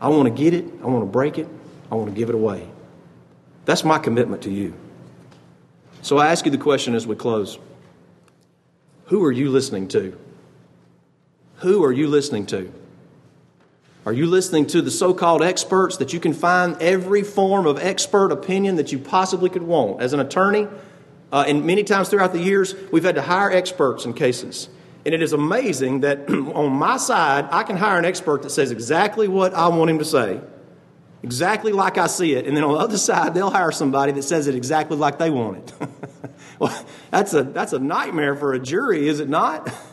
I 0.02 0.10
want 0.10 0.26
to 0.26 0.44
get 0.44 0.54
it, 0.54 0.66
I 0.82 0.88
want 0.88 1.02
to 1.02 1.10
break 1.10 1.38
it, 1.38 1.48
I 1.92 1.96
want 1.96 2.10
to 2.10 2.16
give 2.16 2.28
it 2.30 2.36
away. 2.36 2.68
That's 3.66 3.86
my 3.86 4.00
commitment 4.00 4.42
to 4.44 4.52
you. 4.52 4.74
So 6.02 6.18
I 6.18 6.28
ask 6.28 6.44
you 6.44 6.52
the 6.52 6.58
question 6.58 6.96
as 6.96 7.08
we 7.08 7.16
close 7.16 7.58
Who 9.06 9.24
are 9.24 9.32
you 9.32 9.50
listening 9.50 9.88
to? 9.90 10.18
Who 11.58 11.84
are 11.84 11.92
you 11.92 12.08
listening 12.08 12.46
to? 12.48 12.72
Are 14.06 14.14
you 14.14 14.26
listening 14.26 14.68
to 14.68 14.82
the 14.82 14.92
so 14.92 15.14
called 15.14 15.42
experts 15.42 15.98
that 15.98 16.12
you 16.12 16.20
can 16.20 16.34
find 16.34 16.76
every 16.82 17.24
form 17.24 17.66
of 17.66 17.80
expert 17.80 18.32
opinion 18.32 18.76
that 18.76 18.92
you 18.92 19.00
possibly 19.00 19.50
could 19.50 19.64
want? 19.64 20.02
As 20.02 20.12
an 20.12 20.20
attorney, 20.20 20.68
uh, 21.32 21.46
and 21.48 21.66
many 21.66 21.84
times 21.84 22.10
throughout 22.10 22.34
the 22.34 22.40
years, 22.40 22.76
we've 22.92 23.04
had 23.04 23.16
to 23.16 23.22
hire 23.22 23.50
experts 23.50 24.06
in 24.06 24.14
cases. 24.14 24.68
And 25.06 25.16
it 25.16 25.22
is 25.22 25.32
amazing 25.32 26.02
that 26.02 26.30
on 26.30 26.74
my 26.74 26.98
side, 26.98 27.48
I 27.50 27.64
can 27.64 27.78
hire 27.78 27.98
an 27.98 28.06
expert 28.06 28.42
that 28.42 28.50
says 28.50 28.72
exactly 28.72 29.30
what 29.30 29.54
I 29.54 29.70
want 29.70 29.90
him 29.90 30.00
to 30.00 30.06
say, 30.06 30.42
exactly 31.24 31.72
like 31.72 31.98
I 31.98 32.08
see 32.08 32.34
it. 32.34 32.46
And 32.46 32.58
then 32.58 32.66
on 32.66 32.74
the 32.74 32.80
other 32.80 32.98
side, 32.98 33.34
they'll 33.34 33.52
hire 33.52 33.72
somebody 33.72 34.12
that 34.12 34.24
says 34.24 34.48
it 34.48 34.56
exactly 34.56 34.98
like 34.98 35.18
they 35.18 35.30
want 35.30 35.58
it. 35.58 35.74
well, 36.60 36.86
that's 37.10 37.34
a, 37.34 37.44
that's 37.44 37.72
a 37.72 37.80
nightmare 37.80 38.36
for 38.36 38.54
a 38.54 38.60
jury, 38.60 39.08
is 39.08 39.22
it 39.22 39.30
not? 39.30 39.74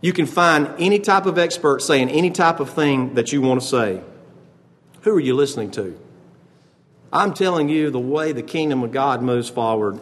You 0.00 0.12
can 0.12 0.26
find 0.26 0.70
any 0.78 0.98
type 0.98 1.26
of 1.26 1.38
expert 1.38 1.82
saying 1.82 2.08
any 2.08 2.30
type 2.30 2.60
of 2.60 2.70
thing 2.70 3.14
that 3.14 3.32
you 3.32 3.42
want 3.42 3.60
to 3.60 3.66
say. 3.66 4.02
Who 5.02 5.14
are 5.14 5.20
you 5.20 5.34
listening 5.34 5.70
to? 5.72 5.98
I'm 7.12 7.34
telling 7.34 7.68
you 7.68 7.90
the 7.90 7.98
way 7.98 8.32
the 8.32 8.42
kingdom 8.42 8.82
of 8.82 8.92
God 8.92 9.22
moves 9.22 9.50
forward, 9.50 10.00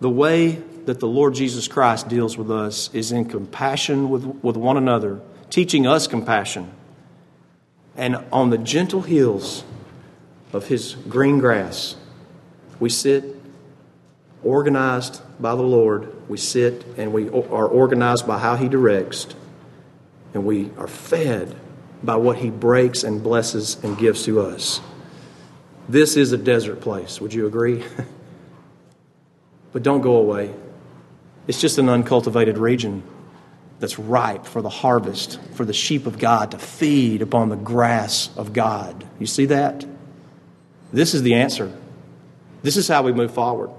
the 0.00 0.10
way 0.10 0.62
that 0.86 1.00
the 1.00 1.08
Lord 1.08 1.34
Jesus 1.34 1.68
Christ 1.68 2.08
deals 2.08 2.36
with 2.36 2.50
us 2.50 2.90
is 2.92 3.12
in 3.12 3.24
compassion 3.24 4.08
with, 4.10 4.24
with 4.24 4.56
one 4.56 4.76
another, 4.76 5.20
teaching 5.48 5.86
us 5.86 6.06
compassion. 6.06 6.70
And 7.96 8.16
on 8.32 8.50
the 8.50 8.58
gentle 8.58 9.02
hills 9.02 9.64
of 10.52 10.66
his 10.66 10.94
green 11.08 11.38
grass, 11.38 11.96
we 12.78 12.88
sit 12.88 13.24
organized 14.42 15.20
by 15.40 15.54
the 15.54 15.62
Lord. 15.62 16.28
We 16.28 16.38
sit 16.38 16.84
and 16.96 17.12
we 17.12 17.28
are 17.28 17.66
organized 17.66 18.26
by 18.26 18.38
how 18.38 18.56
he 18.56 18.68
directs 18.68 19.26
and 20.34 20.44
we 20.44 20.70
are 20.78 20.86
fed 20.86 21.54
by 22.02 22.16
what 22.16 22.38
he 22.38 22.50
breaks 22.50 23.04
and 23.04 23.22
blesses 23.22 23.76
and 23.82 23.98
gives 23.98 24.24
to 24.24 24.40
us. 24.40 24.80
This 25.88 26.16
is 26.16 26.32
a 26.32 26.38
desert 26.38 26.80
place. 26.80 27.20
Would 27.20 27.34
you 27.34 27.46
agree? 27.46 27.84
but 29.72 29.82
don't 29.82 30.00
go 30.00 30.16
away. 30.16 30.54
It's 31.46 31.60
just 31.60 31.78
an 31.78 31.88
uncultivated 31.88 32.58
region 32.58 33.02
that's 33.80 33.98
ripe 33.98 34.46
for 34.46 34.62
the 34.62 34.68
harvest, 34.68 35.40
for 35.54 35.64
the 35.64 35.72
sheep 35.72 36.06
of 36.06 36.18
God 36.18 36.52
to 36.52 36.58
feed 36.58 37.22
upon 37.22 37.48
the 37.48 37.56
grass 37.56 38.30
of 38.36 38.52
God. 38.52 39.06
You 39.18 39.26
see 39.26 39.46
that? 39.46 39.84
This 40.92 41.14
is 41.14 41.22
the 41.22 41.34
answer. 41.34 41.72
This 42.62 42.76
is 42.76 42.86
how 42.88 43.02
we 43.02 43.12
move 43.12 43.32
forward. 43.32 43.70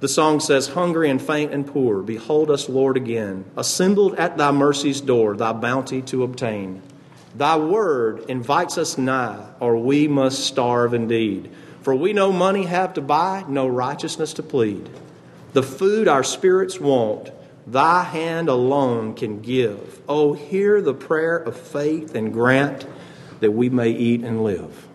The 0.00 0.08
song 0.08 0.40
says, 0.40 0.68
Hungry 0.68 1.10
and 1.10 1.20
faint 1.20 1.52
and 1.52 1.66
poor, 1.66 2.00
behold 2.00 2.50
us, 2.50 2.70
Lord, 2.70 2.96
again, 2.96 3.44
assembled 3.54 4.14
at 4.14 4.38
thy 4.38 4.50
mercy's 4.50 5.02
door, 5.02 5.36
thy 5.36 5.52
bounty 5.52 6.00
to 6.02 6.24
obtain. 6.24 6.80
Thy 7.34 7.58
word 7.58 8.24
invites 8.28 8.78
us 8.78 8.96
nigh, 8.96 9.46
or 9.60 9.76
we 9.76 10.08
must 10.08 10.44
starve 10.44 10.94
indeed. 10.94 11.50
For 11.82 11.94
we 11.94 12.14
no 12.14 12.32
money 12.32 12.64
have 12.64 12.94
to 12.94 13.02
buy, 13.02 13.44
no 13.46 13.68
righteousness 13.68 14.32
to 14.34 14.42
plead. 14.42 14.88
The 15.52 15.62
food 15.62 16.08
our 16.08 16.24
spirits 16.24 16.80
want, 16.80 17.30
thy 17.66 18.02
hand 18.02 18.48
alone 18.48 19.14
can 19.14 19.42
give. 19.42 20.00
Oh, 20.08 20.32
hear 20.32 20.80
the 20.80 20.94
prayer 20.94 21.36
of 21.36 21.56
faith 21.58 22.14
and 22.14 22.32
grant 22.32 22.86
that 23.40 23.52
we 23.52 23.68
may 23.68 23.90
eat 23.90 24.22
and 24.22 24.42
live. 24.42 24.88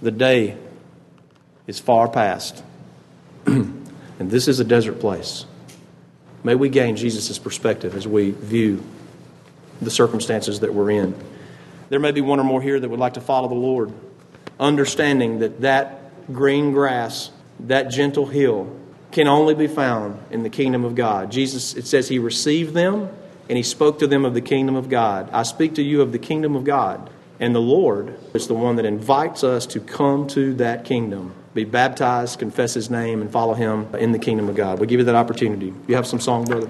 The 0.00 0.10
day 0.10 0.58
is 1.66 1.78
far 1.78 2.08
past, 2.08 2.62
and 3.46 3.86
this 4.18 4.48
is 4.48 4.60
a 4.60 4.64
desert 4.64 5.00
place. 5.00 5.46
May 6.42 6.54
we 6.54 6.68
gain 6.68 6.96
Jesus' 6.96 7.38
perspective 7.38 7.96
as 7.96 8.06
we 8.06 8.32
view 8.32 8.82
the 9.80 9.90
circumstances 9.90 10.60
that 10.60 10.74
we're 10.74 10.90
in. 10.90 11.14
There 11.88 12.00
may 12.00 12.12
be 12.12 12.20
one 12.20 12.40
or 12.40 12.44
more 12.44 12.60
here 12.60 12.78
that 12.78 12.88
would 12.88 13.00
like 13.00 13.14
to 13.14 13.20
follow 13.20 13.48
the 13.48 13.54
Lord, 13.54 13.92
understanding 14.58 15.40
that 15.40 15.60
that 15.62 16.32
green 16.32 16.72
grass, 16.72 17.30
that 17.60 17.90
gentle 17.90 18.26
hill, 18.26 18.74
can 19.10 19.28
only 19.28 19.54
be 19.54 19.66
found 19.66 20.18
in 20.30 20.42
the 20.42 20.50
kingdom 20.50 20.84
of 20.84 20.94
God. 20.94 21.30
Jesus, 21.30 21.74
it 21.74 21.86
says, 21.86 22.08
He 22.08 22.18
received 22.18 22.74
them 22.74 23.08
and 23.48 23.56
He 23.56 23.62
spoke 23.62 23.98
to 24.00 24.06
them 24.06 24.24
of 24.24 24.34
the 24.34 24.40
kingdom 24.40 24.74
of 24.74 24.88
God. 24.88 25.30
I 25.32 25.44
speak 25.44 25.74
to 25.74 25.82
you 25.82 26.00
of 26.00 26.12
the 26.12 26.18
kingdom 26.18 26.56
of 26.56 26.64
God. 26.64 27.10
And 27.40 27.54
the 27.54 27.60
Lord 27.60 28.18
is 28.32 28.46
the 28.46 28.54
one 28.54 28.76
that 28.76 28.84
invites 28.84 29.44
us 29.44 29.66
to 29.66 29.80
come 29.80 30.26
to 30.28 30.54
that 30.54 30.84
kingdom, 30.84 31.34
be 31.54 31.64
baptized, 31.64 32.38
confess 32.38 32.74
His 32.74 32.90
name, 32.90 33.22
and 33.22 33.30
follow 33.30 33.54
Him 33.54 33.94
in 33.94 34.12
the 34.12 34.18
kingdom 34.18 34.48
of 34.48 34.56
God. 34.56 34.80
We 34.80 34.86
give 34.86 34.98
you 34.98 35.04
that 35.04 35.14
opportunity. 35.14 35.72
You 35.86 35.94
have 35.94 36.06
some 36.06 36.20
song, 36.20 36.44
brother? 36.44 36.68